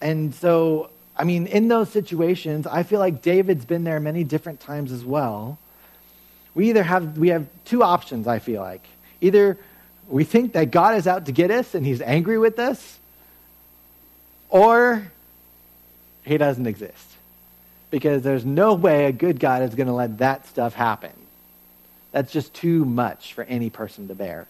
And 0.02 0.34
so, 0.36 0.90
I 1.16 1.24
mean, 1.24 1.48
in 1.48 1.68
those 1.68 1.90
situations, 1.90 2.68
I 2.68 2.84
feel 2.84 3.00
like 3.00 3.22
David's 3.22 3.66
been 3.66 3.84
there 3.84 4.00
many 4.00 4.24
different 4.24 4.60
times 4.60 4.92
as 4.92 5.04
well 5.06 5.58
we 6.56 6.70
either 6.70 6.82
have 6.82 7.18
we 7.18 7.28
have 7.28 7.46
two 7.66 7.84
options 7.84 8.26
i 8.26 8.40
feel 8.40 8.62
like 8.62 8.84
either 9.22 9.60
we 10.08 10.24
think 10.24 10.54
that 10.54 10.72
god 10.72 10.96
is 10.96 11.06
out 11.06 11.28
to 11.28 11.32
get 11.32 11.52
us 11.52 11.76
and 11.76 11.86
he's 11.86 12.02
angry 12.02 12.40
with 12.40 12.58
us 12.58 12.98
or 14.50 15.12
he 16.26 16.38
doesn't 16.38 16.68
exist. 16.68 17.08
Because 17.92 18.24
there's 18.24 18.46
no 18.46 18.74
way 18.74 19.06
a 19.06 19.12
good 19.12 19.40
god 19.40 19.62
is 19.62 19.76
going 19.76 19.88
to 19.88 19.94
let 19.94 20.18
that 20.18 20.48
stuff 20.48 20.74
happen. 20.74 21.12
That's 22.12 22.32
just 22.32 22.54
too 22.54 22.84
much 22.86 23.34
for 23.34 23.44
any 23.44 23.70
person 23.70 24.08
to 24.08 24.16
bear. 24.16 24.48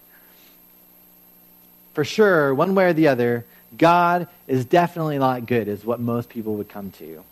For 1.94 2.04
sure 2.04 2.54
one 2.54 2.76
way 2.76 2.86
or 2.86 2.94
the 2.94 3.08
other 3.08 3.46
god 3.78 4.28
is 4.48 4.66
definitely 4.66 5.18
not 5.18 5.46
good 5.46 5.68
is 5.68 5.84
what 5.84 6.00
most 6.00 6.30
people 6.30 6.56
would 6.56 6.70
come 6.70 6.92
to. 6.92 7.24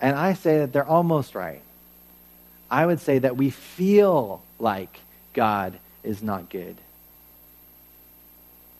And 0.00 0.16
i 0.16 0.34
say 0.34 0.58
that 0.58 0.72
they're 0.72 0.86
almost 0.86 1.34
right. 1.34 1.60
I 2.70 2.86
would 2.86 3.00
say 3.00 3.18
that 3.18 3.36
we 3.36 3.50
feel 3.50 4.42
like 4.58 5.00
God 5.32 5.78
is 6.02 6.22
not 6.22 6.50
good. 6.50 6.76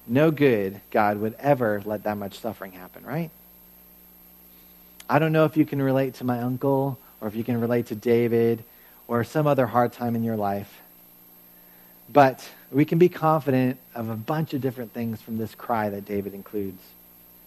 No 0.07 0.31
good 0.31 0.81
God 0.91 1.19
would 1.19 1.35
ever 1.39 1.83
let 1.85 2.05
that 2.05 2.17
much 2.17 2.39
suffering 2.39 2.73
happen, 2.73 3.05
right? 3.05 3.31
I 5.09 5.19
don't 5.19 5.33
know 5.33 5.45
if 5.45 5.57
you 5.57 5.67
can 5.67 5.81
relate 5.83 6.15
to 6.15 6.25
my 6.25 6.41
uncle 6.41 6.99
or 7.21 7.29
if 7.29 7.35
you 7.35 7.45
can 7.45 7.61
relate 7.61 7.87
to 7.87 7.95
David 7.95 8.65
or 9.07 9.25
some 9.25 9.47
other 9.47 9.67
hard 9.67 9.93
time 9.93 10.17
in 10.17 10.25
your 10.25 10.37
life. 10.37 10.81
But 12.13 12.47
we 12.71 12.85
can 12.85 12.99
be 12.99 13.09
confident 13.09 13.79
of 13.95 14.09
a 14.09 14.17
bunch 14.17 14.55
of 14.55 14.61
different 14.61 14.93
things 14.93 15.21
from 15.21 15.39
this 15.39 15.55
cry 15.55 15.89
that 15.91 16.05
David 16.05 16.35
includes. 16.35 16.83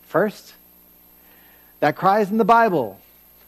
First, 0.07 0.53
that 1.79 1.95
cry 1.95 2.21
is 2.21 2.31
in 2.31 2.37
the 2.37 2.45
Bible. 2.45 2.99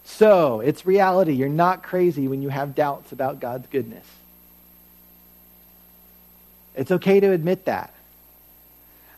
So, 0.04 0.60
it's 0.60 0.86
reality. 0.86 1.34
You're 1.34 1.50
not 1.50 1.84
crazy 1.84 2.28
when 2.28 2.42
you 2.42 2.50
have 2.50 2.74
doubts 2.74 3.12
about 3.12 3.40
God's 3.40 3.68
goodness. 3.68 4.06
It's 6.76 6.92
okay 6.92 7.20
to 7.20 7.32
admit 7.32 7.66
that. 7.66 7.94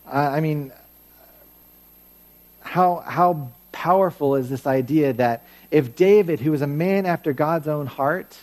I 0.05 0.41
mean, 0.41 0.73
how, 2.61 2.97
how 2.97 3.51
powerful 3.81 4.35
is 4.35 4.47
this 4.47 4.67
idea 4.67 5.11
that 5.13 5.43
if 5.71 5.95
David, 5.95 6.39
who 6.39 6.51
was 6.51 6.61
a 6.61 6.67
man 6.67 7.07
after 7.07 7.33
God's 7.33 7.67
own 7.67 7.87
heart, 7.87 8.37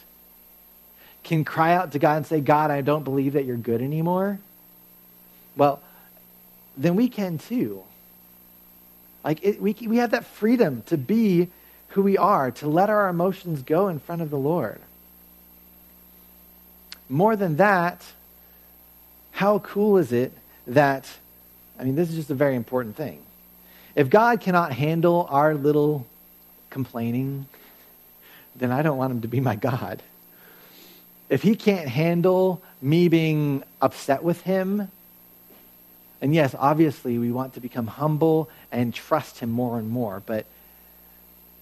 can 1.22 1.44
cry 1.44 1.74
out 1.74 1.92
to 1.92 2.00
God 2.00 2.16
and 2.16 2.26
say, 2.26 2.40
God, 2.40 2.72
I 2.72 2.80
don't 2.80 3.04
believe 3.04 3.34
that 3.34 3.44
you're 3.44 3.56
good 3.56 3.80
anymore, 3.80 4.40
well, 5.56 5.80
then 6.76 6.96
we 6.96 7.08
can 7.08 7.38
too. 7.38 7.84
Like, 9.22 9.38
it, 9.44 9.62
we, 9.62 9.76
we 9.86 9.98
have 9.98 10.10
that 10.10 10.24
freedom 10.24 10.82
to 10.86 10.98
be 10.98 11.46
who 11.90 12.02
we 12.02 12.18
are, 12.18 12.50
to 12.50 12.66
let 12.66 12.90
our 12.90 13.08
emotions 13.08 13.62
go 13.62 13.86
in 13.86 14.00
front 14.00 14.22
of 14.22 14.30
the 14.30 14.38
Lord. 14.38 14.80
More 17.08 17.36
than 17.36 17.58
that, 17.58 18.04
how 19.30 19.60
cool 19.60 19.98
is 19.98 20.10
it 20.10 20.32
that, 20.66 21.08
I 21.78 21.84
mean, 21.84 21.94
this 21.94 22.08
is 22.10 22.16
just 22.16 22.30
a 22.30 22.34
very 22.34 22.56
important 22.56 22.96
thing. 22.96 23.20
If 23.98 24.10
God 24.10 24.40
cannot 24.40 24.72
handle 24.72 25.26
our 25.28 25.56
little 25.56 26.06
complaining, 26.70 27.48
then 28.54 28.70
I 28.70 28.82
don't 28.82 28.96
want 28.96 29.10
him 29.10 29.22
to 29.22 29.28
be 29.28 29.40
my 29.40 29.56
God. 29.56 30.04
If 31.28 31.42
he 31.42 31.56
can't 31.56 31.88
handle 31.88 32.62
me 32.80 33.08
being 33.08 33.64
upset 33.82 34.22
with 34.22 34.40
him, 34.42 34.88
and 36.22 36.32
yes, 36.32 36.54
obviously 36.56 37.18
we 37.18 37.32
want 37.32 37.54
to 37.54 37.60
become 37.60 37.88
humble 37.88 38.48
and 38.70 38.94
trust 38.94 39.40
him 39.40 39.50
more 39.50 39.80
and 39.80 39.90
more, 39.90 40.22
but 40.24 40.46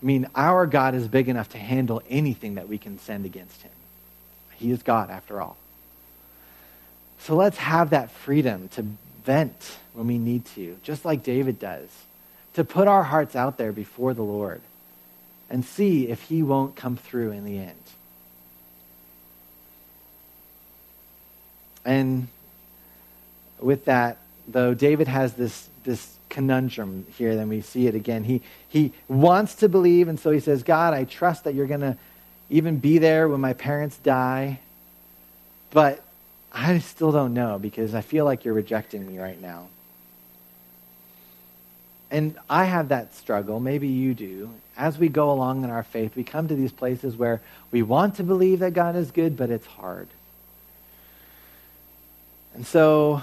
I 0.02 0.04
mean, 0.04 0.28
our 0.34 0.66
God 0.66 0.94
is 0.94 1.08
big 1.08 1.30
enough 1.30 1.48
to 1.52 1.58
handle 1.58 2.02
anything 2.10 2.56
that 2.56 2.68
we 2.68 2.76
can 2.76 2.98
send 2.98 3.24
against 3.24 3.62
him. 3.62 3.72
He 4.56 4.70
is 4.72 4.82
God, 4.82 5.08
after 5.08 5.40
all. 5.40 5.56
So 7.18 7.34
let's 7.34 7.56
have 7.56 7.90
that 7.90 8.10
freedom 8.10 8.68
to 8.74 8.84
vent 9.24 9.78
when 9.94 10.06
we 10.06 10.18
need 10.18 10.44
to, 10.54 10.76
just 10.82 11.06
like 11.06 11.22
David 11.22 11.58
does, 11.58 11.88
to 12.56 12.64
put 12.64 12.88
our 12.88 13.02
hearts 13.02 13.36
out 13.36 13.58
there 13.58 13.70
before 13.70 14.14
the 14.14 14.22
Lord 14.22 14.62
and 15.50 15.62
see 15.62 16.08
if 16.08 16.22
he 16.22 16.42
won't 16.42 16.74
come 16.74 16.96
through 16.96 17.32
in 17.32 17.44
the 17.44 17.58
end. 17.58 17.76
And 21.84 22.28
with 23.60 23.84
that, 23.84 24.16
though, 24.48 24.72
David 24.72 25.06
has 25.06 25.34
this, 25.34 25.68
this 25.84 26.16
conundrum 26.30 27.06
here. 27.18 27.36
Then 27.36 27.50
we 27.50 27.60
see 27.60 27.86
it 27.86 27.94
again. 27.94 28.24
He, 28.24 28.40
he 28.70 28.92
wants 29.06 29.56
to 29.56 29.68
believe, 29.68 30.08
and 30.08 30.18
so 30.18 30.30
he 30.30 30.40
says, 30.40 30.62
God, 30.62 30.94
I 30.94 31.04
trust 31.04 31.44
that 31.44 31.54
you're 31.54 31.66
going 31.66 31.80
to 31.80 31.98
even 32.48 32.78
be 32.78 32.96
there 32.96 33.28
when 33.28 33.42
my 33.42 33.52
parents 33.52 33.98
die. 33.98 34.60
But 35.72 36.02
I 36.50 36.78
still 36.78 37.12
don't 37.12 37.34
know 37.34 37.58
because 37.58 37.94
I 37.94 38.00
feel 38.00 38.24
like 38.24 38.46
you're 38.46 38.54
rejecting 38.54 39.06
me 39.06 39.18
right 39.18 39.40
now. 39.40 39.68
And 42.10 42.38
I 42.48 42.64
have 42.64 42.88
that 42.88 43.14
struggle. 43.14 43.58
Maybe 43.60 43.88
you 43.88 44.14
do. 44.14 44.50
As 44.76 44.98
we 44.98 45.08
go 45.08 45.30
along 45.30 45.64
in 45.64 45.70
our 45.70 45.82
faith, 45.82 46.14
we 46.14 46.22
come 46.22 46.48
to 46.48 46.54
these 46.54 46.72
places 46.72 47.16
where 47.16 47.40
we 47.70 47.82
want 47.82 48.16
to 48.16 48.22
believe 48.22 48.60
that 48.60 48.74
God 48.74 48.94
is 48.94 49.10
good, 49.10 49.36
but 49.36 49.50
it's 49.50 49.66
hard. 49.66 50.08
And 52.54 52.66
so 52.66 53.22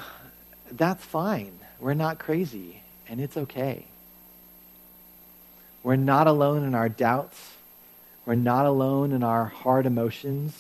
that's 0.72 1.04
fine. 1.04 1.58
We're 1.80 1.94
not 1.94 2.20
crazy, 2.20 2.82
and 3.08 3.22
it's 3.22 3.38
okay. 3.38 3.86
We're 5.84 5.96
not 5.96 6.28
alone 6.28 6.64
in 6.64 6.76
our 6.76 6.90
doubts. 6.90 7.52
We're 8.26 8.36
not 8.36 8.66
alone 8.66 9.12
in 9.12 9.24
our 9.24 9.46
hard 9.46 9.86
emotions. 9.86 10.58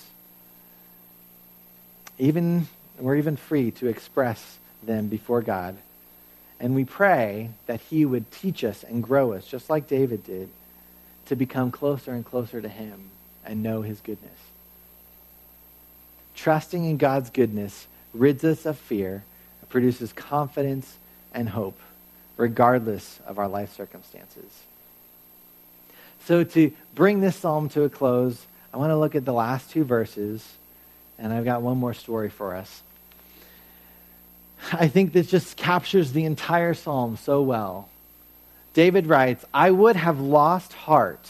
Even 2.17 2.67
we're 2.99 3.15
even 3.15 3.37
free 3.37 3.71
to 3.71 3.87
express 3.87 4.59
them 4.83 5.07
before 5.07 5.41
God. 5.41 5.77
And 6.63 6.75
we 6.75 6.85
pray 6.85 7.49
that 7.65 7.81
he 7.81 8.05
would 8.05 8.31
teach 8.31 8.63
us 8.63 8.85
and 8.85 9.03
grow 9.03 9.33
us, 9.33 9.45
just 9.45 9.69
like 9.69 9.85
David 9.85 10.23
did, 10.23 10.47
to 11.25 11.35
become 11.35 11.71
closer 11.71 12.13
and 12.13 12.25
closer 12.25 12.61
to 12.61 12.69
him 12.69 13.09
and 13.45 13.61
know 13.61 13.81
his 13.81 13.99
goodness. 13.99 14.39
Trusting 16.35 16.85
in 16.85 16.95
God's 16.95 17.29
goodness 17.29 17.87
rids 18.13 18.45
us 18.45 18.65
of 18.65 18.77
fear, 18.77 19.25
produces 19.67 20.13
confidence 20.13 20.99
and 21.33 21.49
hope, 21.49 21.77
regardless 22.37 23.19
of 23.27 23.39
our 23.39 23.49
life 23.49 23.75
circumstances. 23.75 24.63
So, 26.23 26.45
to 26.45 26.71
bring 26.95 27.19
this 27.19 27.35
psalm 27.35 27.67
to 27.69 27.83
a 27.83 27.89
close, 27.89 28.45
I 28.73 28.77
want 28.77 28.91
to 28.91 28.97
look 28.97 29.15
at 29.15 29.25
the 29.25 29.33
last 29.33 29.69
two 29.69 29.83
verses, 29.83 30.53
and 31.19 31.33
I've 31.33 31.43
got 31.43 31.61
one 31.61 31.77
more 31.77 31.93
story 31.93 32.29
for 32.29 32.55
us. 32.55 32.83
I 34.71 34.87
think 34.87 35.13
this 35.13 35.27
just 35.27 35.57
captures 35.57 36.13
the 36.13 36.25
entire 36.25 36.73
psalm 36.73 37.17
so 37.17 37.41
well. 37.41 37.89
David 38.73 39.07
writes, 39.07 39.43
I 39.53 39.71
would 39.71 39.95
have 39.95 40.19
lost 40.19 40.73
heart 40.73 41.27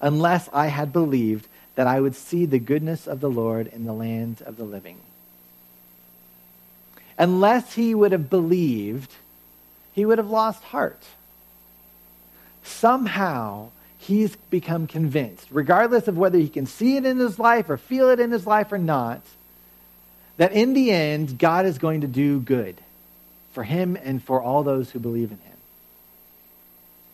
unless 0.00 0.48
I 0.52 0.66
had 0.66 0.92
believed 0.92 1.46
that 1.74 1.86
I 1.86 2.00
would 2.00 2.14
see 2.14 2.46
the 2.46 2.58
goodness 2.58 3.06
of 3.06 3.20
the 3.20 3.30
Lord 3.30 3.66
in 3.66 3.84
the 3.84 3.92
land 3.92 4.42
of 4.46 4.56
the 4.56 4.64
living 4.64 4.98
unless 7.18 7.74
he 7.74 7.94
would 7.94 8.12
have 8.12 8.30
believed, 8.30 9.12
he 9.92 10.04
would 10.04 10.18
have 10.18 10.30
lost 10.30 10.62
heart. 10.64 11.02
Somehow, 12.62 13.70
he's 13.98 14.36
become 14.50 14.86
convinced, 14.86 15.46
regardless 15.50 16.08
of 16.08 16.16
whether 16.16 16.38
he 16.38 16.48
can 16.48 16.66
see 16.66 16.96
it 16.96 17.04
in 17.04 17.18
his 17.18 17.38
life 17.38 17.68
or 17.68 17.76
feel 17.76 18.10
it 18.10 18.20
in 18.20 18.30
his 18.30 18.46
life 18.46 18.72
or 18.72 18.78
not, 18.78 19.20
that 20.36 20.52
in 20.52 20.74
the 20.74 20.90
end, 20.90 21.38
God 21.38 21.66
is 21.66 21.78
going 21.78 22.00
to 22.00 22.06
do 22.06 22.40
good 22.40 22.76
for 23.52 23.62
him 23.62 23.96
and 23.96 24.22
for 24.22 24.42
all 24.42 24.62
those 24.62 24.90
who 24.90 24.98
believe 24.98 25.30
in 25.30 25.38
him. 25.38 25.56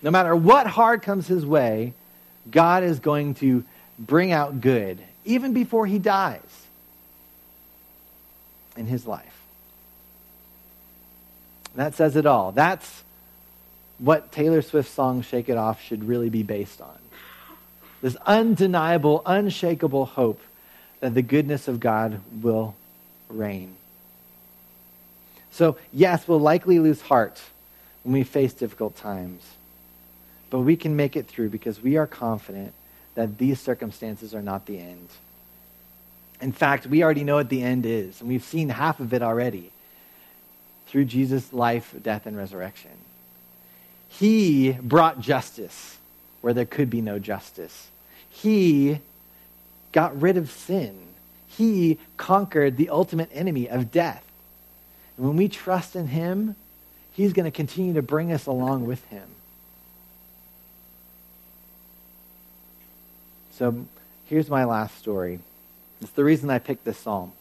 No 0.03 0.11
matter 0.11 0.35
what 0.35 0.67
hard 0.67 1.03
comes 1.03 1.27
his 1.27 1.45
way, 1.45 1.93
God 2.51 2.83
is 2.83 3.01
going 3.01 3.35
to 3.35 3.65
bring 3.99 4.33
out 4.33 4.61
good, 4.61 4.99
even 5.25 5.53
before 5.53 5.87
he 5.87 5.99
dies 5.99 6.67
in 8.77 8.87
his 8.87 9.07
life. 9.07 9.27
That 11.75 11.95
says 11.95 12.17
it 12.17 12.25
all. 12.25 12.53
That's 12.53 13.05
what 13.99 14.33
Taylor 14.33 14.63
Swift's 14.63 14.93
song 14.93 15.23
Shake 15.23 15.51
It 15.51 15.59
Off 15.59 15.83
should 15.83 16.05
really 16.05 16.31
be 16.31 16.43
based 16.43 16.81
on. 16.81 16.99
This 18.01 18.17
undeniable, 18.25 19.23
unshakable 19.27 20.07
hope 20.07 20.41
that 21.01 21.15
the 21.15 21.23
goodness 21.23 21.69
of 21.69 21.81
God 21.81 22.21
will 22.43 22.75
reign. 23.31 23.77
So, 25.51 25.77
yes, 25.93 26.27
we'll 26.29 26.41
likely 26.41 26.79
lose 26.79 27.03
heart 27.03 27.41
when 28.03 28.13
we 28.15 28.25
face 28.25 28.53
difficult 28.53 28.97
times. 28.97 29.43
But 30.49 30.61
we 30.61 30.77
can 30.77 30.97
make 30.97 31.17
it 31.17 31.27
through 31.27 31.51
because 31.51 31.83
we 31.83 31.97
are 31.97 32.07
confident 32.07 32.73
that 33.15 33.39
these 33.39 33.61
circumstances 33.61 34.35
are 34.35 34.43
not 34.43 34.67
the 34.67 34.79
end. 34.79 35.09
In 36.41 36.53
fact, 36.53 36.87
we 36.87 37.03
already 37.03 37.25
know 37.25 37.35
what 37.35 37.49
the 37.49 37.63
end 37.63 37.85
is, 37.85 38.21
and 38.21 38.29
we've 38.29 38.45
seen 38.45 38.71
half 38.71 39.01
of 39.01 39.13
it 39.13 39.23
already 39.23 39.71
through 40.87 41.05
Jesus' 41.05 41.53
life, 41.53 41.95
death, 42.03 42.27
and 42.27 42.37
resurrection. 42.37 42.91
He 44.09 44.73
brought 44.73 45.21
justice 45.21 45.99
where 46.41 46.55
there 46.55 46.65
could 46.65 46.91
be 46.91 47.01
no 47.01 47.19
justice. 47.19 47.89
He 48.29 49.01
got 49.93 50.21
rid 50.21 50.37
of 50.37 50.51
sin. 50.51 50.99
He 51.57 51.99
conquered 52.17 52.77
the 52.77 52.89
ultimate 52.91 53.31
enemy 53.33 53.69
of 53.69 53.91
death. 53.91 54.25
And 55.17 55.27
when 55.27 55.37
we 55.37 55.49
trust 55.49 55.97
in 55.97 56.07
Him, 56.09 56.57
He's 57.13 57.33
going 57.33 57.45
to 57.45 57.51
continue 57.51 57.95
to 57.95 58.03
bring 58.03 58.33
us 58.33 58.47
along 58.47 58.87
with 58.87 59.05
Him. 59.07 59.29
So 63.51 63.85
here's 64.27 64.49
my 64.49 64.65
last 64.65 64.97
story. 64.97 65.41
It's 66.01 66.13
the 66.13 66.25
reason 66.25 66.49
I 66.49 66.59
picked 66.59 66.85
this 66.85 66.97
psalm. 66.97 67.33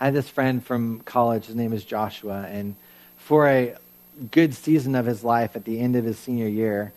I 0.00 0.06
had 0.06 0.14
this 0.14 0.28
friend 0.28 0.64
from 0.64 1.00
college. 1.00 1.46
His 1.46 1.54
name 1.54 1.72
is 1.72 1.84
Joshua, 1.84 2.46
and 2.50 2.74
for 3.16 3.48
a 3.48 3.76
good 4.30 4.54
season 4.54 4.94
of 4.94 5.06
his 5.06 5.22
life, 5.22 5.54
at 5.54 5.64
the 5.64 5.78
end 5.78 5.94
of 5.94 6.04
his 6.04 6.18
senior 6.18 6.48
year, 6.48 6.92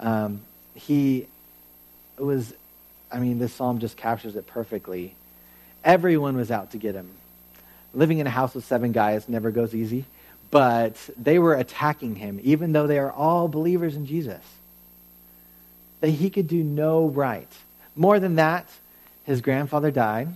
um, 0.00 0.40
he 0.74 1.26
was. 2.18 2.54
I 3.12 3.20
mean, 3.20 3.38
this 3.38 3.52
psalm 3.52 3.78
just 3.78 3.96
captures 3.96 4.34
it 4.34 4.46
perfectly. 4.48 5.14
Everyone 5.84 6.36
was 6.36 6.50
out 6.50 6.72
to 6.72 6.78
get 6.78 6.94
him. 6.94 7.10
Living 7.92 8.18
in 8.18 8.26
a 8.26 8.30
house 8.30 8.54
with 8.54 8.64
seven 8.64 8.92
guys 8.92 9.28
never 9.28 9.50
goes 9.50 9.74
easy, 9.74 10.04
but 10.50 10.96
they 11.16 11.38
were 11.38 11.54
attacking 11.54 12.16
him, 12.16 12.40
even 12.42 12.72
though 12.72 12.86
they 12.86 12.98
are 12.98 13.12
all 13.12 13.46
believers 13.46 13.94
in 13.94 14.06
Jesus. 14.06 14.42
That 16.00 16.08
he 16.08 16.30
could 16.30 16.48
do 16.48 16.62
no 16.64 17.06
right. 17.06 17.50
More 17.94 18.18
than 18.18 18.36
that, 18.36 18.66
his 19.24 19.40
grandfather 19.40 19.90
died 19.90 20.28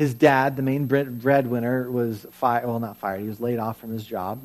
his 0.00 0.14
dad, 0.14 0.56
the 0.56 0.62
main 0.62 0.86
breadwinner, 0.86 1.90
was 1.90 2.26
fired. 2.30 2.66
Well, 2.66 2.80
not 2.80 2.96
fired. 2.96 3.20
He 3.20 3.28
was 3.28 3.38
laid 3.38 3.58
off 3.58 3.78
from 3.78 3.90
his 3.92 4.02
job. 4.02 4.40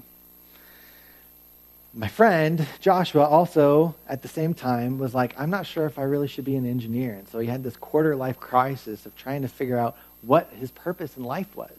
My 1.98 2.10
friend, 2.10 2.68
Joshua, 2.82 3.24
also 3.24 3.96
at 4.10 4.22
the 4.22 4.28
same 4.28 4.54
time 4.54 4.98
was 4.98 5.16
like, 5.16 5.34
I'm 5.40 5.50
not 5.50 5.66
sure 5.66 5.86
if 5.86 5.98
I 5.98 6.02
really 6.02 6.28
should 6.28 6.44
be 6.44 6.58
an 6.58 6.70
engineer. 6.70 7.14
And 7.14 7.26
so 7.30 7.40
he 7.40 7.48
had 7.48 7.64
this 7.64 7.78
quarter 7.78 8.18
life 8.18 8.38
crisis 8.38 9.06
of 9.06 9.16
trying 9.16 9.44
to 9.44 9.48
figure 9.48 9.78
out 9.78 9.96
what 10.22 10.52
his 10.60 10.72
purpose 10.72 11.16
in 11.16 11.24
life 11.24 11.56
was. 11.56 11.72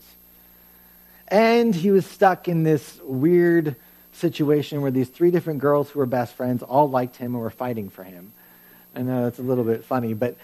And 1.28 1.74
he 1.74 1.90
was 1.90 2.06
stuck 2.06 2.48
in 2.48 2.62
this 2.62 2.98
weird 3.02 3.76
situation 4.12 4.80
where 4.80 4.90
these 4.90 5.10
three 5.10 5.30
different 5.30 5.60
girls 5.60 5.90
who 5.90 5.98
were 5.98 6.06
best 6.06 6.34
friends 6.34 6.62
all 6.62 6.88
liked 6.88 7.16
him 7.16 7.34
and 7.34 7.42
were 7.42 7.50
fighting 7.50 7.90
for 7.90 8.02
him. 8.02 8.32
I 8.94 9.02
know 9.02 9.24
that's 9.24 9.38
a 9.38 9.42
little 9.42 9.64
bit 9.64 9.84
funny, 9.84 10.14
but 10.14 10.36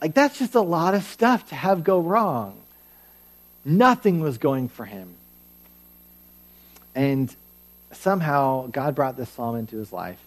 like 0.00 0.14
that's 0.14 0.38
just 0.38 0.54
a 0.54 0.62
lot 0.62 0.94
of 0.94 1.02
stuff 1.02 1.50
to 1.50 1.54
have 1.54 1.84
go 1.84 2.00
wrong. 2.00 2.56
Nothing 3.62 4.20
was 4.20 4.38
going 4.38 4.70
for 4.70 4.86
him. 4.86 5.16
And 6.94 7.34
somehow 7.96 8.66
God 8.68 8.94
brought 8.94 9.16
this 9.16 9.28
psalm 9.30 9.56
into 9.56 9.76
his 9.76 9.92
life. 9.92 10.20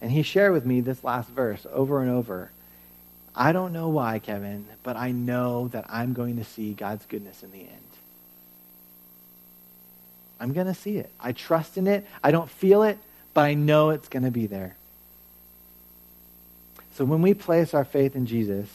And 0.00 0.10
he 0.10 0.22
shared 0.22 0.52
with 0.52 0.66
me 0.66 0.80
this 0.80 1.04
last 1.04 1.28
verse 1.28 1.64
over 1.72 2.02
and 2.02 2.10
over. 2.10 2.50
I 3.34 3.52
don't 3.52 3.72
know 3.72 3.88
why, 3.88 4.18
Kevin, 4.18 4.66
but 4.82 4.96
I 4.96 5.12
know 5.12 5.68
that 5.68 5.86
I'm 5.88 6.12
going 6.12 6.36
to 6.36 6.44
see 6.44 6.74
God's 6.74 7.06
goodness 7.06 7.42
in 7.42 7.52
the 7.52 7.60
end. 7.60 7.68
I'm 10.40 10.52
going 10.52 10.66
to 10.66 10.74
see 10.74 10.98
it. 10.98 11.10
I 11.20 11.32
trust 11.32 11.78
in 11.78 11.86
it. 11.86 12.04
I 12.22 12.32
don't 12.32 12.50
feel 12.50 12.82
it, 12.82 12.98
but 13.32 13.42
I 13.42 13.54
know 13.54 13.90
it's 13.90 14.08
going 14.08 14.24
to 14.24 14.30
be 14.30 14.46
there. 14.46 14.74
So 16.94 17.04
when 17.04 17.22
we 17.22 17.32
place 17.32 17.72
our 17.72 17.84
faith 17.84 18.16
in 18.16 18.26
Jesus, 18.26 18.68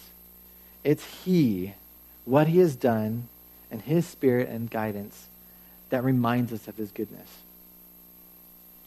it's 0.83 1.03
He, 1.23 1.73
what 2.23 2.47
He 2.47 2.59
has 2.59 2.75
done, 2.75 3.27
and 3.69 3.81
His 3.81 4.07
Spirit 4.07 4.47
and 4.47 4.71
guidance 4.71 5.27
that 5.89 6.03
reminds 6.03 6.53
us 6.53 6.67
of 6.67 6.77
His 6.77 6.91
goodness. 6.91 7.27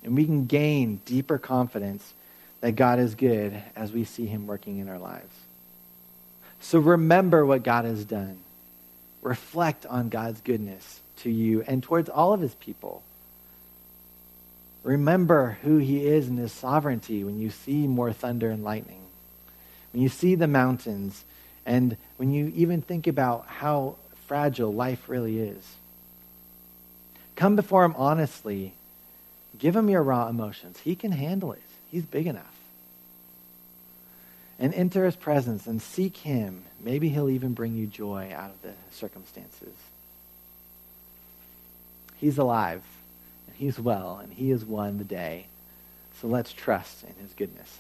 And 0.02 0.16
we 0.16 0.24
can 0.24 0.46
gain 0.46 1.00
deeper 1.04 1.38
confidence 1.38 2.14
that 2.60 2.72
God 2.72 2.98
is 2.98 3.14
good 3.14 3.60
as 3.76 3.92
we 3.92 4.04
see 4.04 4.26
Him 4.26 4.46
working 4.46 4.78
in 4.78 4.88
our 4.88 4.98
lives. 4.98 5.34
So 6.60 6.78
remember 6.78 7.44
what 7.44 7.62
God 7.62 7.84
has 7.84 8.04
done. 8.04 8.38
Reflect 9.22 9.86
on 9.86 10.08
God's 10.08 10.40
goodness 10.40 11.00
to 11.18 11.30
you 11.30 11.62
and 11.62 11.82
towards 11.82 12.08
all 12.08 12.32
of 12.32 12.40
His 12.40 12.54
people. 12.54 13.02
Remember 14.82 15.58
who 15.62 15.78
He 15.78 16.06
is 16.06 16.28
in 16.28 16.36
His 16.36 16.52
sovereignty 16.52 17.24
when 17.24 17.38
you 17.38 17.50
see 17.50 17.86
more 17.86 18.12
thunder 18.12 18.50
and 18.50 18.64
lightning, 18.64 19.02
when 19.92 20.02
you 20.02 20.08
see 20.08 20.34
the 20.34 20.46
mountains, 20.46 21.24
and 21.66 21.96
when 22.16 22.30
you 22.30 22.52
even 22.54 22.80
think 22.80 23.06
about 23.06 23.46
how 23.46 23.96
fragile 24.26 24.72
life 24.72 25.08
really 25.08 25.38
is. 25.38 25.76
Come 27.36 27.56
before 27.56 27.84
Him 27.84 27.94
honestly 27.96 28.74
Give 29.58 29.76
him 29.76 29.90
your 29.90 30.02
raw 30.02 30.28
emotions. 30.28 30.78
He 30.80 30.94
can 30.94 31.12
handle 31.12 31.52
it. 31.52 31.62
He's 31.90 32.04
big 32.04 32.26
enough. 32.26 32.44
And 34.58 34.72
enter 34.74 35.04
his 35.04 35.16
presence 35.16 35.66
and 35.66 35.80
seek 35.80 36.18
him. 36.18 36.64
Maybe 36.82 37.08
he'll 37.08 37.30
even 37.30 37.54
bring 37.54 37.74
you 37.74 37.86
joy 37.86 38.32
out 38.34 38.50
of 38.50 38.62
the 38.62 38.72
circumstances. 38.90 39.74
He's 42.16 42.36
alive, 42.36 42.82
and 43.46 43.56
he's 43.56 43.80
well, 43.80 44.20
and 44.22 44.32
he 44.32 44.50
has 44.50 44.64
won 44.64 44.98
the 44.98 45.04
day. 45.04 45.46
So 46.20 46.28
let's 46.28 46.52
trust 46.52 47.02
in 47.04 47.14
his 47.22 47.32
goodness. 47.32 47.78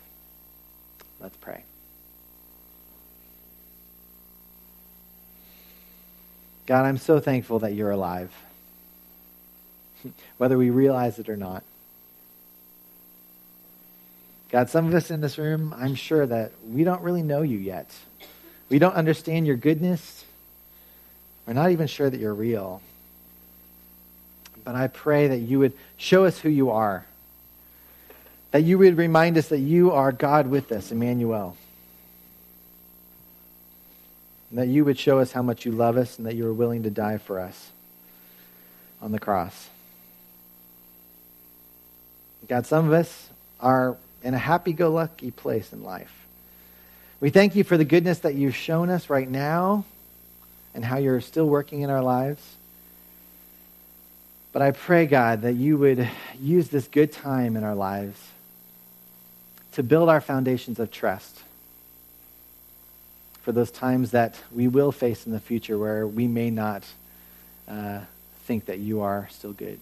Let's 1.20 1.36
pray. 1.36 1.64
God, 6.64 6.86
I'm 6.86 6.98
so 6.98 7.20
thankful 7.20 7.58
that 7.58 7.74
you're 7.74 7.90
alive, 7.90 8.32
whether 10.38 10.56
we 10.58 10.70
realize 10.70 11.18
it 11.18 11.28
or 11.28 11.36
not. 11.36 11.62
God, 14.50 14.68
some 14.68 14.86
of 14.86 14.94
us 14.94 15.10
in 15.10 15.20
this 15.20 15.38
room, 15.38 15.74
I'm 15.76 15.94
sure 15.94 16.26
that 16.26 16.52
we 16.68 16.82
don't 16.82 17.02
really 17.02 17.22
know 17.22 17.42
you 17.42 17.58
yet. 17.58 17.94
We 18.68 18.78
don't 18.78 18.94
understand 18.94 19.46
your 19.46 19.56
goodness. 19.56 20.24
We're 21.46 21.52
not 21.52 21.70
even 21.70 21.86
sure 21.86 22.10
that 22.10 22.18
you're 22.18 22.34
real. 22.34 22.82
But 24.64 24.74
I 24.74 24.88
pray 24.88 25.28
that 25.28 25.38
you 25.38 25.60
would 25.60 25.72
show 25.96 26.24
us 26.24 26.38
who 26.38 26.48
you 26.48 26.70
are. 26.70 27.06
That 28.50 28.62
you 28.62 28.78
would 28.78 28.96
remind 28.96 29.38
us 29.38 29.48
that 29.48 29.58
you 29.58 29.92
are 29.92 30.10
God 30.10 30.48
with 30.48 30.72
us, 30.72 30.90
Emmanuel. 30.90 31.56
And 34.50 34.58
that 34.58 34.68
you 34.68 34.84
would 34.84 34.98
show 34.98 35.20
us 35.20 35.30
how 35.30 35.42
much 35.42 35.64
you 35.64 35.70
love 35.70 35.96
us 35.96 36.18
and 36.18 36.26
that 36.26 36.34
you 36.34 36.46
are 36.46 36.52
willing 36.52 36.82
to 36.82 36.90
die 36.90 37.18
for 37.18 37.38
us 37.38 37.70
on 39.00 39.12
the 39.12 39.20
cross. 39.20 39.68
God, 42.50 42.66
some 42.66 42.88
of 42.88 42.92
us 42.92 43.28
are 43.60 43.96
in 44.24 44.34
a 44.34 44.38
happy 44.38 44.72
go 44.72 44.90
lucky 44.90 45.30
place 45.30 45.72
in 45.72 45.84
life. 45.84 46.10
We 47.20 47.30
thank 47.30 47.54
you 47.54 47.62
for 47.62 47.76
the 47.76 47.84
goodness 47.84 48.18
that 48.18 48.34
you've 48.34 48.56
shown 48.56 48.90
us 48.90 49.08
right 49.08 49.30
now 49.30 49.84
and 50.74 50.84
how 50.84 50.98
you're 50.98 51.20
still 51.20 51.46
working 51.46 51.82
in 51.82 51.90
our 51.90 52.02
lives. 52.02 52.42
But 54.52 54.62
I 54.62 54.72
pray, 54.72 55.06
God, 55.06 55.42
that 55.42 55.52
you 55.52 55.78
would 55.78 56.08
use 56.40 56.70
this 56.70 56.88
good 56.88 57.12
time 57.12 57.56
in 57.56 57.62
our 57.62 57.76
lives 57.76 58.18
to 59.74 59.84
build 59.84 60.08
our 60.08 60.20
foundations 60.20 60.80
of 60.80 60.90
trust 60.90 61.38
for 63.42 63.52
those 63.52 63.70
times 63.70 64.10
that 64.10 64.34
we 64.50 64.66
will 64.66 64.90
face 64.90 65.24
in 65.24 65.30
the 65.30 65.38
future 65.38 65.78
where 65.78 66.04
we 66.04 66.26
may 66.26 66.50
not 66.50 66.82
uh, 67.68 68.00
think 68.46 68.64
that 68.64 68.80
you 68.80 69.02
are 69.02 69.28
still 69.30 69.52
good. 69.52 69.78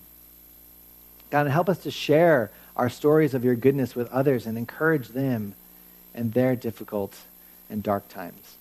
God, 1.31 1.47
help 1.49 1.69
us 1.69 1.79
to 1.79 1.91
share 1.91 2.51
our 2.77 2.89
stories 2.89 3.35
of 3.35 3.45
your 3.45 3.55
goodness 3.55 3.95
with 3.95 4.11
others 4.11 4.47
and 4.47 4.57
encourage 4.57 5.09
them 5.09 5.55
in 6.15 6.31
their 6.31 6.57
difficult 6.57 7.15
and 7.69 7.83
dark 7.83 8.09
times. 8.09 8.57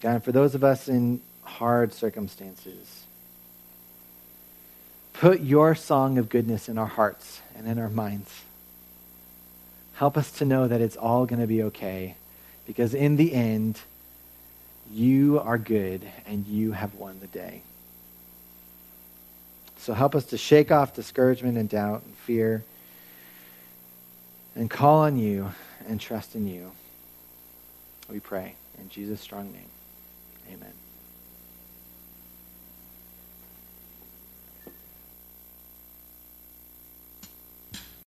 God, 0.00 0.24
for 0.24 0.32
those 0.32 0.54
of 0.54 0.64
us 0.64 0.88
in 0.88 1.20
hard 1.42 1.92
circumstances, 1.92 3.04
put 5.12 5.40
your 5.40 5.74
song 5.74 6.16
of 6.16 6.28
goodness 6.28 6.68
in 6.68 6.78
our 6.78 6.86
hearts 6.86 7.40
and 7.54 7.68
in 7.68 7.78
our 7.78 7.90
minds. 7.90 8.42
Help 9.94 10.16
us 10.16 10.30
to 10.32 10.46
know 10.46 10.66
that 10.66 10.80
it's 10.80 10.96
all 10.96 11.26
going 11.26 11.40
to 11.40 11.46
be 11.46 11.62
okay 11.64 12.14
because 12.66 12.94
in 12.94 13.16
the 13.16 13.34
end, 13.34 13.78
you 14.90 15.38
are 15.38 15.58
good 15.58 16.02
and 16.26 16.46
you 16.46 16.72
have 16.72 16.94
won 16.94 17.20
the 17.20 17.26
day. 17.26 17.60
So 19.80 19.94
help 19.94 20.14
us 20.14 20.26
to 20.26 20.36
shake 20.36 20.70
off 20.70 20.94
discouragement 20.94 21.56
and 21.56 21.68
doubt 21.68 22.02
and 22.04 22.14
fear 22.14 22.62
and 24.54 24.70
call 24.70 24.98
on 24.98 25.18
you 25.18 25.52
and 25.88 25.98
trust 25.98 26.34
in 26.34 26.46
you. 26.46 26.70
We 28.10 28.20
pray 28.20 28.54
in 28.78 28.90
Jesus' 28.90 29.20
strong 29.20 29.50
name. 29.52 29.70